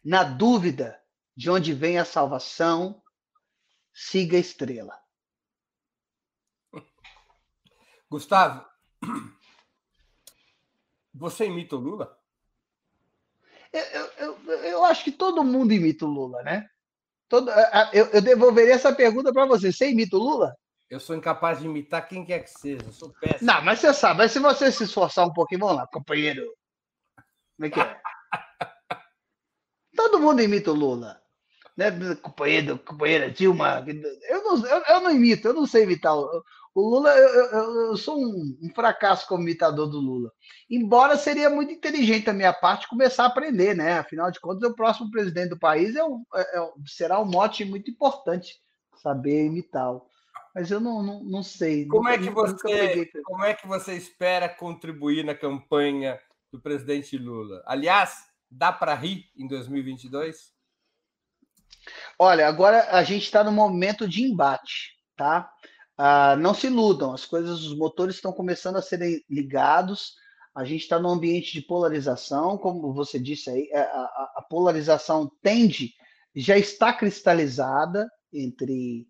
[0.02, 0.98] Na dúvida
[1.36, 3.02] de onde vem a salvação,
[3.92, 4.98] siga a estrela.
[8.10, 8.64] Gustavo,
[11.12, 12.18] você imita o Lula?
[13.70, 16.66] Eu, eu, eu, eu acho que todo mundo imita o Lula, né?
[17.28, 17.50] Todo,
[17.92, 19.70] eu, eu devolveria essa pergunta para você.
[19.70, 20.56] Você imita o Lula?
[20.88, 22.86] Eu sou incapaz de imitar quem quer que seja.
[22.86, 23.52] Eu sou péssimo.
[23.52, 24.16] Não, mas você sabe.
[24.16, 26.42] Mas se você se esforçar um pouquinho, vamos lá, companheiro.
[27.56, 28.00] Como é que é?
[29.96, 31.20] Todo mundo imita o Lula.
[31.76, 31.90] Né?
[32.16, 33.84] Companheiro, companheira Dilma.
[34.28, 36.14] Eu não, eu, eu não imito, eu não sei imitar.
[36.16, 36.44] O,
[36.74, 40.32] o Lula, eu, eu, eu sou um, um, fracasso como imitador do Lula.
[40.70, 43.98] Embora seria muito inteligente da minha parte começar a aprender, né?
[43.98, 47.64] Afinal de contas, o próximo presidente do país é, um, é, é será um mote
[47.64, 48.56] muito importante
[48.96, 50.06] saber imitá-lo.
[50.54, 51.86] Mas eu não, não, não sei.
[51.86, 56.18] Como nunca, é que você como é que você espera contribuir na campanha
[56.52, 57.62] do presidente Lula?
[57.66, 60.52] Aliás, dá para rir em 2022?
[62.18, 65.50] Olha, agora a gente está no momento de embate, tá?
[65.96, 70.14] Ah, não se iludam, as coisas, os motores estão começando a serem ligados.
[70.54, 75.30] A gente está num ambiente de polarização, como você disse aí, é, a, a, polarização
[75.42, 75.94] tende,
[76.36, 79.08] já está cristalizada entre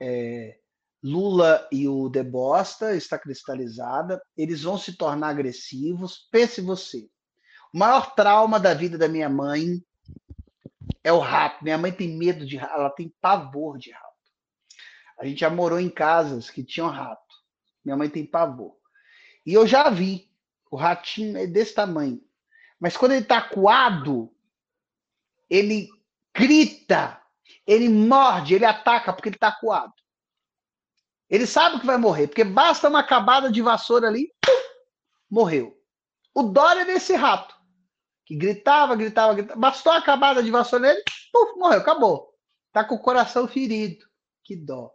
[0.00, 0.58] é,
[1.02, 4.20] Lula e o Debosta, está cristalizada.
[4.36, 6.28] Eles vão se tornar agressivos.
[6.30, 7.08] Pense você.
[7.72, 9.82] O maior trauma da vida da minha mãe
[11.04, 11.62] é o rato.
[11.62, 14.08] Minha mãe tem medo de rato, ela tem pavor de rato.
[15.18, 17.34] A gente já morou em casas que tinham rato.
[17.84, 18.76] Minha mãe tem pavor.
[19.44, 20.28] E eu já vi.
[20.70, 22.20] O ratinho é desse tamanho.
[22.78, 24.30] Mas quando ele está coado,
[25.48, 25.88] ele
[26.36, 27.20] grita,
[27.66, 29.92] ele morde, ele ataca porque ele está coado.
[31.28, 34.60] Ele sabe que vai morrer, porque basta uma acabada de vassoura ali, pum,
[35.30, 35.76] morreu.
[36.34, 37.54] O Dória é desse rato,
[38.24, 39.60] que gritava, gritava, gritava.
[39.60, 41.02] Bastou uma acabada de vassoura nele,
[41.32, 42.34] pum, morreu, acabou.
[42.72, 44.06] Tá com o coração ferido.
[44.44, 44.90] Que dó.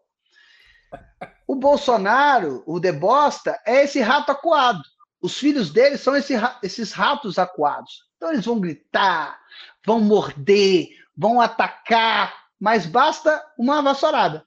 [1.48, 4.82] O Bolsonaro, o Debosta, é esse rato acuado.
[5.22, 8.04] Os filhos dele são esse, esses ratos acuados.
[8.18, 9.40] Então eles vão gritar,
[9.86, 14.46] vão morder, vão atacar, mas basta uma vassourada.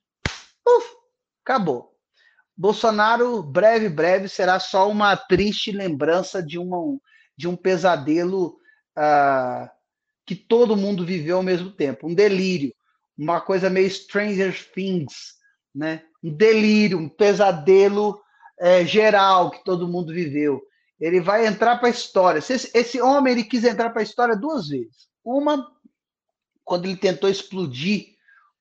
[0.66, 0.96] Uf,
[1.46, 1.92] acabou.
[2.56, 6.98] Bolsonaro, breve, breve, será só uma triste lembrança de, uma,
[7.36, 8.58] de um pesadelo
[8.98, 9.68] uh,
[10.26, 12.08] que todo mundo viveu ao mesmo tempo.
[12.08, 12.74] Um delírio,
[13.16, 15.36] uma coisa meio Stranger Things,
[15.72, 16.02] né?
[16.22, 18.20] um delírio, um pesadelo
[18.58, 20.62] é, geral que todo mundo viveu.
[20.98, 22.38] Ele vai entrar para a história.
[22.38, 25.08] Esse, esse, homem ele quis entrar para a história duas vezes.
[25.22, 25.70] Uma,
[26.64, 28.15] quando ele tentou explodir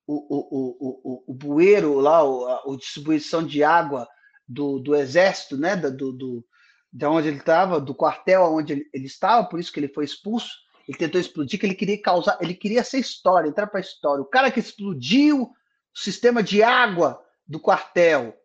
[0.08, 4.08] o, o, o, o, bueiro lá, a, a distribuição de água
[4.48, 5.76] do, do exército, né?
[5.76, 6.46] do, do,
[6.92, 10.06] de onde ele estava, do quartel onde ele, ele estava, por isso que ele foi
[10.06, 10.50] expulso.
[10.88, 14.22] Ele tentou explodir, que ele queria causar, ele queria ser história, entrar para a história.
[14.22, 18.36] O cara que explodiu o sistema de água do quartel.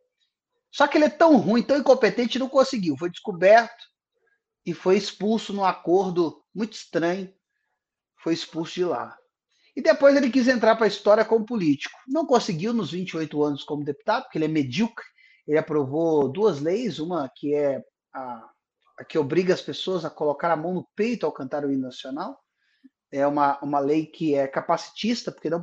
[0.71, 2.97] Só que ele é tão ruim, tão incompetente, não conseguiu.
[2.97, 3.85] Foi descoberto
[4.65, 7.33] e foi expulso num acordo muito estranho.
[8.23, 9.17] Foi expulso de lá.
[9.77, 11.99] E depois ele quis entrar para a história como político.
[12.09, 15.05] Não conseguiu nos 28 anos como deputado, porque ele é medíocre.
[15.47, 18.51] Ele aprovou duas leis, uma que é a,
[18.99, 21.83] a que obriga as pessoas a colocar a mão no peito ao cantar o hino
[21.83, 22.39] nacional.
[23.13, 25.63] É uma, uma lei que é capacitista, porque não,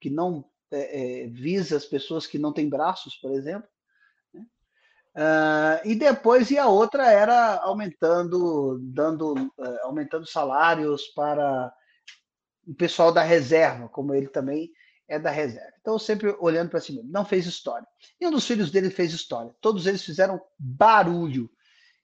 [0.00, 3.68] que não é, é, visa as pessoas que não têm braços, por exemplo.
[5.14, 11.70] Uh, e depois e a outra era aumentando, dando, uh, aumentando salários para
[12.66, 14.70] o pessoal da reserva, como ele também
[15.08, 15.72] é da reserva.
[15.80, 17.10] Então, sempre olhando para si mesmo.
[17.10, 17.86] Não fez história.
[18.20, 19.54] E um dos filhos dele fez história.
[19.60, 21.50] Todos eles fizeram barulho.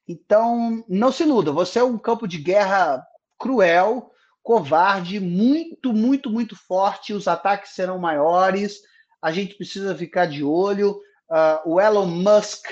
[0.07, 1.53] Então, não se iluda.
[1.53, 3.07] Você é um campo de guerra
[3.39, 4.11] cruel,
[4.43, 7.13] covarde, muito, muito, muito forte.
[7.13, 8.81] Os ataques serão maiores.
[9.23, 11.01] A gente precisa ficar de olho.
[11.31, 12.67] Uh, o Elon Musk,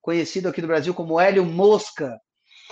[0.00, 2.18] conhecido aqui no Brasil como Hélio Mosca,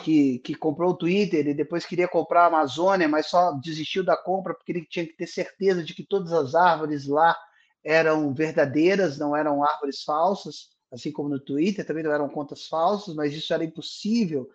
[0.03, 4.17] que, que comprou o Twitter e depois queria comprar a Amazônia, mas só desistiu da
[4.17, 7.37] compra porque ele tinha que ter certeza de que todas as árvores lá
[7.85, 13.15] eram verdadeiras, não eram árvores falsas, assim como no Twitter também não eram contas falsas,
[13.15, 14.49] mas isso era impossível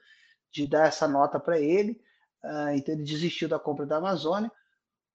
[0.52, 2.00] de dar essa nota para ele.
[2.44, 4.52] Uh, então ele desistiu da compra da Amazônia,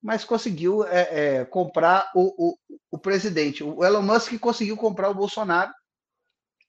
[0.02, 2.58] mas conseguiu é, é, comprar o, o,
[2.92, 3.62] o, presidente.
[3.62, 5.72] O Elon Musk conseguiu comprar o Bolsonaro,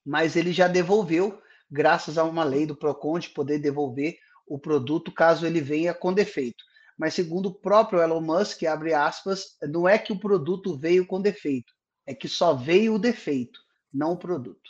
[0.05, 1.41] mas ele já devolveu,
[1.71, 4.17] graças a uma lei do Procon de poder devolver
[4.49, 6.63] o produto caso ele venha com defeito.
[6.97, 11.21] Mas segundo o próprio Elon Musk, abre aspas, não é que o produto veio com
[11.21, 11.71] defeito,
[12.05, 13.59] é que só veio o defeito,
[13.93, 14.69] não o produto.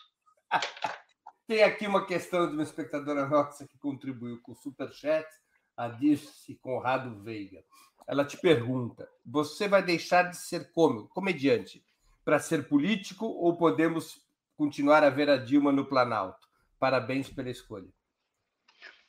[1.47, 5.25] Tem aqui uma questão de uma espectadora nossa que contribuiu com o Superchat
[5.75, 7.63] a Dirce Conrado Veiga.
[8.05, 11.83] ela te pergunta: você vai deixar de ser cômico, comediante,
[12.23, 14.21] para ser político ou podemos
[14.55, 16.48] continuar a ver a Dilma no Planalto?
[16.79, 17.87] Parabéns pela escolha.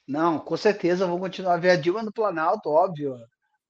[0.06, 3.16] Não, com certeza vou continuar a ver a Dilma no Planalto, óbvio.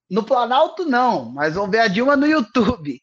[0.08, 3.00] No Planalto não, mas vamos ver a Dilma no YouTube.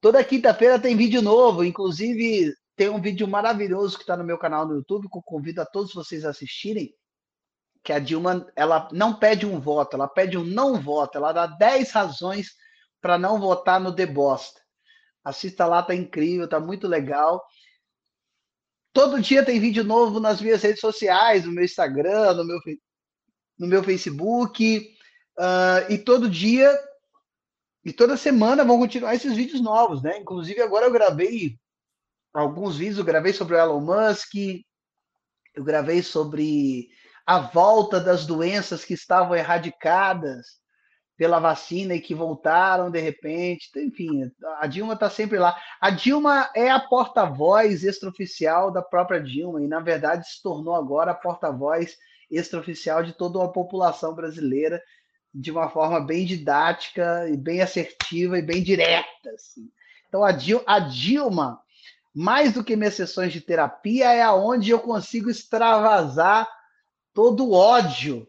[0.00, 4.66] Toda quinta-feira tem vídeo novo, inclusive tem um vídeo maravilhoso que está no meu canal
[4.66, 6.94] no YouTube, que eu convido a todos vocês a assistirem,
[7.82, 11.46] que a Dilma ela não pede um voto, ela pede um não voto, ela dá
[11.46, 12.54] 10 razões
[13.00, 14.60] para não votar no Debosta.
[15.24, 17.42] Assista lá, tá incrível, tá muito legal.
[18.96, 22.58] Todo dia tem vídeo novo nas minhas redes sociais, no meu Instagram, no meu,
[23.58, 24.96] no meu Facebook,
[25.38, 26.74] uh, e todo dia
[27.84, 30.18] e toda semana vão continuar esses vídeos novos, né?
[30.18, 31.58] Inclusive agora eu gravei
[32.32, 34.34] alguns vídeos, eu gravei sobre o Elon Musk,
[35.54, 36.88] eu gravei sobre
[37.26, 40.58] a volta das doenças que estavam erradicadas
[41.16, 43.70] pela vacina e que voltaram de repente.
[43.76, 45.56] Enfim, a Dilma está sempre lá.
[45.80, 51.12] A Dilma é a porta-voz extraoficial da própria Dilma e, na verdade, se tornou agora
[51.12, 51.96] a porta-voz
[52.30, 54.82] extraoficial de toda a população brasileira
[55.32, 59.30] de uma forma bem didática e bem assertiva e bem direta.
[59.34, 59.70] Assim.
[60.08, 61.60] Então, a Dilma, a Dilma,
[62.14, 66.48] mais do que minhas sessões de terapia, é aonde eu consigo extravasar
[67.14, 68.26] todo o ódio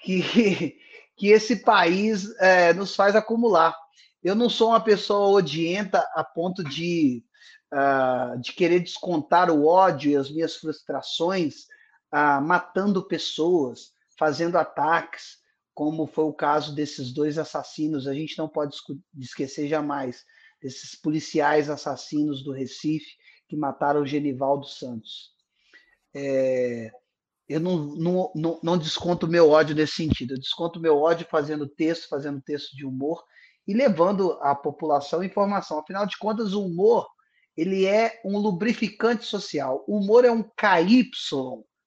[0.00, 0.78] que,
[1.18, 3.76] que esse país é, nos faz acumular.
[4.22, 7.24] Eu não sou uma pessoa odienta a ponto de,
[7.72, 11.66] uh, de querer descontar o ódio e as minhas frustrações
[12.14, 15.38] uh, matando pessoas, fazendo ataques,
[15.74, 18.06] como foi o caso desses dois assassinos.
[18.06, 18.76] A gente não pode
[19.18, 20.24] esquecer jamais
[20.62, 23.16] desses policiais assassinos do Recife
[23.48, 25.32] que mataram o Genivaldo Santos.
[26.14, 26.90] É,
[27.48, 30.34] eu não, não, não, não desconto meu ódio nesse sentido.
[30.34, 33.24] Eu desconto meu ódio fazendo texto, fazendo texto de humor
[33.66, 35.78] e levando à população informação.
[35.78, 37.06] Afinal de contas, o humor
[37.56, 39.84] ele é um lubrificante social.
[39.88, 41.10] O humor é um KY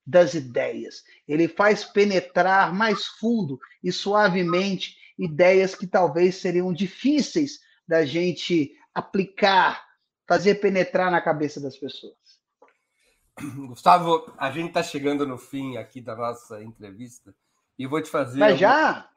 [0.06, 1.02] das ideias.
[1.26, 7.58] Ele faz penetrar mais fundo e suavemente ideias que talvez seriam difíceis
[7.88, 9.82] da gente aplicar,
[10.28, 12.21] fazer penetrar na cabeça das pessoas.
[13.68, 17.34] Gustavo, a gente está chegando no fim aqui da nossa entrevista
[17.78, 18.38] e vou te fazer.
[18.38, 19.08] Mas já?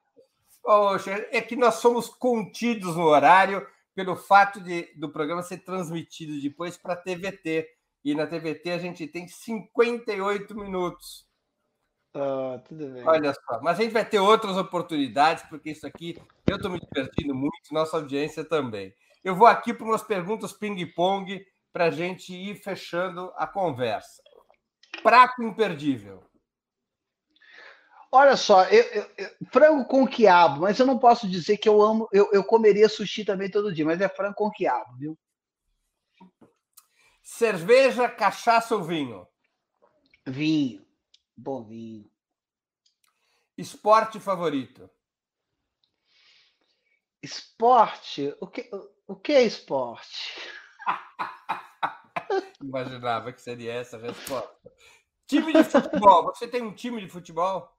[0.63, 6.41] Poxa, é que nós somos contidos no horário pelo fato de, do programa ser transmitido
[6.41, 7.69] depois para a TVT.
[8.03, 11.25] E na TVT a gente tem 58 minutos.
[12.13, 13.07] Ah, tudo bem.
[13.07, 16.15] Olha só, mas a gente vai ter outras oportunidades, porque isso aqui
[16.47, 18.93] eu estou me divertindo muito, nossa audiência também.
[19.23, 21.45] Eu vou aqui para umas perguntas ping-pong
[21.75, 24.23] para a gente ir fechando a conversa.
[25.03, 26.23] Prato imperdível.
[28.09, 31.81] Olha só, eu, eu, eu, frango com quiabo, mas eu não posso dizer que eu
[31.81, 35.19] amo, eu, eu comeria sushi também todo dia, mas é frango com quiabo, viu?
[37.21, 39.27] Cerveja, cachaça ou vinho?
[40.25, 40.87] Vinho.
[41.35, 42.09] Bom vinho.
[43.57, 44.89] Esporte favorito?
[47.21, 48.33] Esporte?
[48.39, 48.71] O que,
[49.05, 50.31] o que é esporte?
[52.61, 54.71] Imaginava que seria essa a resposta.
[55.27, 56.25] Time de futebol.
[56.25, 57.69] Você tem um time de futebol?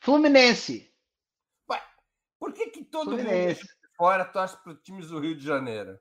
[0.00, 0.92] Fluminense.
[2.38, 3.60] Por que, que todo Fluminense.
[3.60, 5.98] mundo de fora torce para os times do Rio de Janeiro?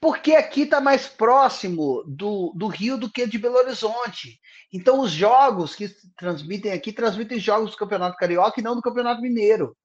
[0.00, 4.40] Porque aqui está mais próximo do, do Rio do que de Belo Horizonte.
[4.72, 9.20] Então, os jogos que transmitem aqui transmitem jogos do Campeonato Carioca e não do Campeonato
[9.20, 9.76] Mineiro.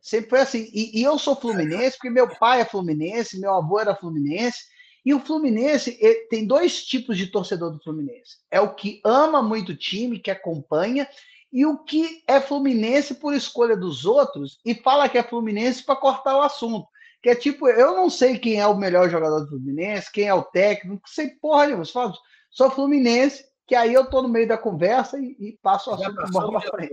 [0.00, 0.70] Sempre foi assim.
[0.72, 4.62] E, e eu sou fluminense porque meu pai é fluminense, meu avô era fluminense.
[5.04, 5.98] E o Fluminense
[6.30, 8.38] tem dois tipos de torcedor do Fluminense.
[8.50, 11.06] É o que ama muito o time, que acompanha,
[11.52, 15.94] e o que é Fluminense por escolha dos outros e fala que é Fluminense para
[15.94, 16.88] cortar o assunto.
[17.22, 20.34] Que é tipo, eu não sei quem é o melhor jogador do Fluminense, quem é
[20.34, 21.84] o técnico, não sei porra nenhuma.
[21.84, 22.12] Só,
[22.50, 26.30] só Fluminense, que aí eu tô no meio da conversa e, e passo o assunto
[26.32, 26.92] bola frente.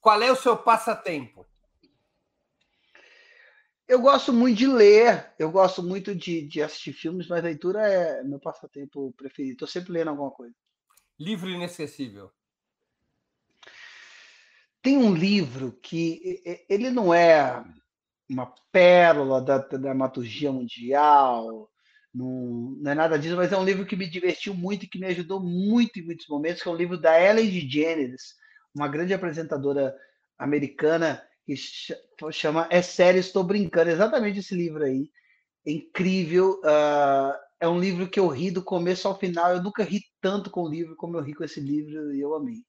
[0.00, 1.44] Qual é o seu passatempo?
[3.88, 8.22] Eu gosto muito de ler, eu gosto muito de, de assistir filmes, mas leitura é
[8.22, 9.54] meu passatempo preferido.
[9.54, 10.54] Estou sempre lendo alguma coisa.
[11.18, 12.30] Livro inesquecível.
[14.82, 17.64] Tem um livro que ele não é
[18.28, 21.70] uma pérola da, da dramaturgia mundial,
[22.14, 24.98] não, não, é nada disso, mas é um livro que me divertiu muito e que
[24.98, 28.34] me ajudou muito em muitos momentos, que é um livro da Ellen DeGeneres,
[28.74, 29.96] uma grande apresentadora
[30.38, 35.10] americana que chama É Sério, Estou Brincando, exatamente esse livro aí.
[35.66, 39.82] É incrível, uh, é um livro que eu ri do começo ao final, eu nunca
[39.82, 42.62] ri tanto com o livro como eu ri com esse livro e eu amei.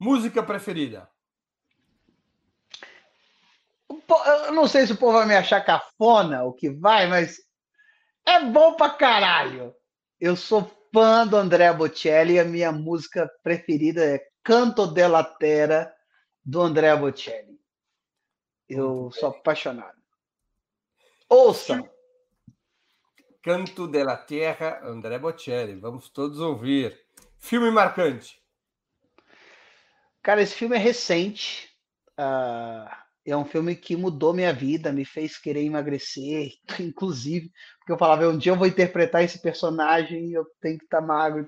[0.00, 1.08] Música preferida?
[4.46, 7.38] eu não sei se o povo vai me achar cafona, o que vai, mas
[8.26, 9.74] é bom pra caralho.
[10.18, 15.92] Eu sou fã do André Bocelli e a minha música preferida é Canto della Terra,
[16.44, 17.55] do André Bocelli.
[18.68, 19.96] Eu sou apaixonado.
[21.28, 21.88] Ouçam!
[23.42, 25.76] Canto della Terra, André Bocelli.
[25.76, 26.98] Vamos todos ouvir.
[27.38, 28.42] Filme marcante.
[30.20, 31.70] Cara, esse filme é recente.
[32.18, 32.90] Uh,
[33.24, 38.28] é um filme que mudou minha vida, me fez querer emagrecer, inclusive, porque eu falava,
[38.28, 41.46] um dia eu vou interpretar esse personagem e eu tenho que estar tá magro.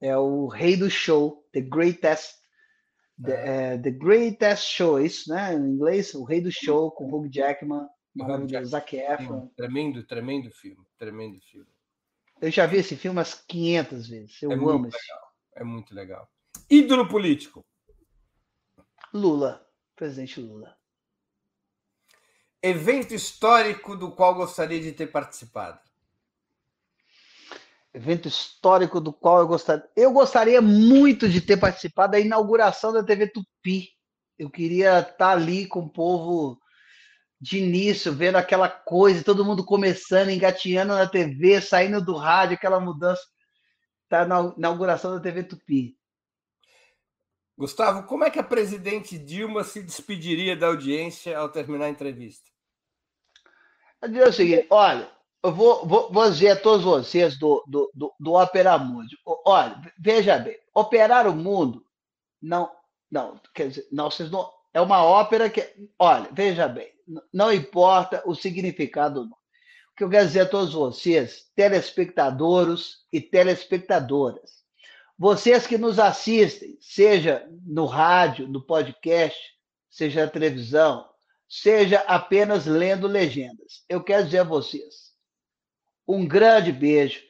[0.00, 2.39] É o Rei do Show, The Greatest,
[3.22, 3.74] The, é.
[3.74, 5.54] uh, The Greatest Show, isso, né?
[5.54, 9.48] Em inglês, o Rei do Show, com Hugh Jackman, maravilhoso, Zac Efron.
[9.56, 11.68] Tremendo, tremendo filme, tremendo filme.
[12.40, 15.94] Eu já vi esse filme umas 500 vezes, eu é amo esse legal, É muito
[15.94, 16.30] legal.
[16.70, 17.64] Ídolo político.
[19.12, 20.76] Lula, presidente Lula.
[22.62, 25.80] Evento histórico do qual gostaria de ter participado.
[27.92, 29.84] Evento histórico do qual eu gostaria.
[29.96, 33.88] Eu gostaria muito de ter participado da inauguração da TV Tupi.
[34.38, 36.60] Eu queria estar ali com o povo
[37.40, 42.78] de início, vendo aquela coisa, todo mundo começando, engatinhando na TV, saindo do rádio, aquela
[42.78, 43.22] mudança.
[44.08, 45.96] Tá na inauguração da TV Tupi.
[47.56, 52.48] Gustavo, como é que a presidente Dilma se despediria da audiência ao terminar a entrevista?
[54.00, 55.10] Eu diria o seguinte: olha,
[55.42, 59.16] eu vou, vou, vou dizer a todos vocês do, do, do, do Opera Mundi.
[59.46, 61.84] Olha, veja bem, operar o mundo
[62.40, 62.70] não,
[63.10, 64.50] não, quer dizer, não, vocês não.
[64.72, 65.66] É uma ópera que,
[65.98, 66.90] olha, veja bem,
[67.32, 69.24] não importa o significado.
[69.24, 69.32] Não.
[69.32, 74.60] O que eu quero dizer a todos vocês, telespectadores e telespectadoras,
[75.18, 79.38] vocês que nos assistem, seja no rádio, no podcast,
[79.90, 81.06] seja na televisão,
[81.48, 83.84] seja apenas lendo legendas.
[83.88, 85.09] Eu quero dizer a vocês
[86.14, 87.20] um grande beijo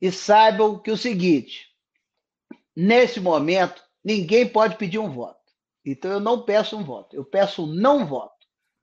[0.00, 1.66] e saibam que o seguinte:
[2.74, 5.36] nesse momento, ninguém pode pedir um voto.
[5.84, 8.34] Então eu não peço um voto, eu peço um não voto.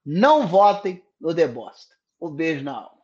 [0.05, 1.95] Não votem no Debosta.
[2.19, 3.01] Um beijo na alma.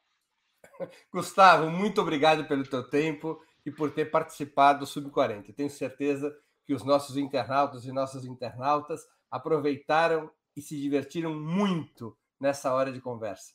[1.14, 5.54] Gustavo, muito obrigado pelo teu tempo e por ter participado do Sub-40.
[5.54, 6.36] Tenho certeza
[6.66, 9.02] que os nossos internautas e nossas internautas
[9.32, 13.54] aproveitaram e se divertiram muito nessa hora de conversa.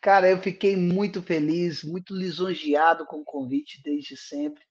[0.00, 4.62] Cara, eu fiquei muito feliz, muito lisonjeado com o convite desde sempre.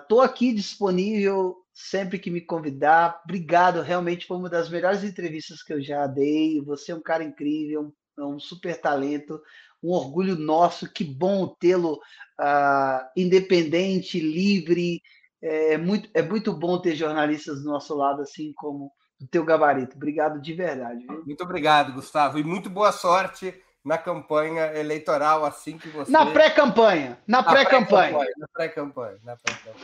[0.00, 3.22] Estou uh, aqui disponível sempre que me convidar.
[3.24, 6.60] Obrigado, realmente foi uma das melhores entrevistas que eu já dei.
[6.62, 9.40] Você é um cara incrível, um super talento,
[9.82, 10.90] um orgulho nosso.
[10.92, 15.00] Que bom tê-lo uh, independente, livre.
[15.42, 19.96] É muito, é muito bom ter jornalistas do nosso lado, assim como o teu gabarito.
[19.96, 21.06] Obrigado de verdade.
[21.06, 21.24] Viu?
[21.24, 23.54] Muito obrigado, Gustavo, e muito boa sorte
[23.84, 26.10] na campanha eleitoral assim que você.
[26.10, 27.18] Na pré-campanha.
[27.26, 28.26] Na pré-campanha.
[28.38, 29.20] Na pré-campanha.
[29.22, 29.76] Pré-campanha.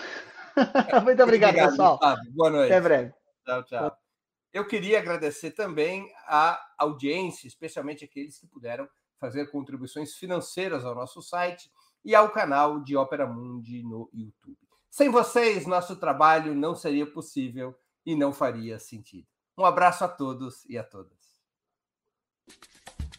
[1.04, 1.92] muito obrigado, obrigado, pessoal.
[1.98, 2.20] Gustavo.
[2.30, 2.72] Boa noite.
[2.72, 3.14] Até breve.
[3.44, 3.98] Tchau, tchau.
[4.52, 11.22] Eu queria agradecer também a audiência, especialmente aqueles que puderam fazer contribuições financeiras ao nosso
[11.22, 11.70] site
[12.04, 14.58] e ao canal de Ópera Mundi no YouTube.
[14.90, 19.26] Sem vocês, nosso trabalho não seria possível e não faria sentido.
[19.56, 21.19] Um abraço a todos e a todas.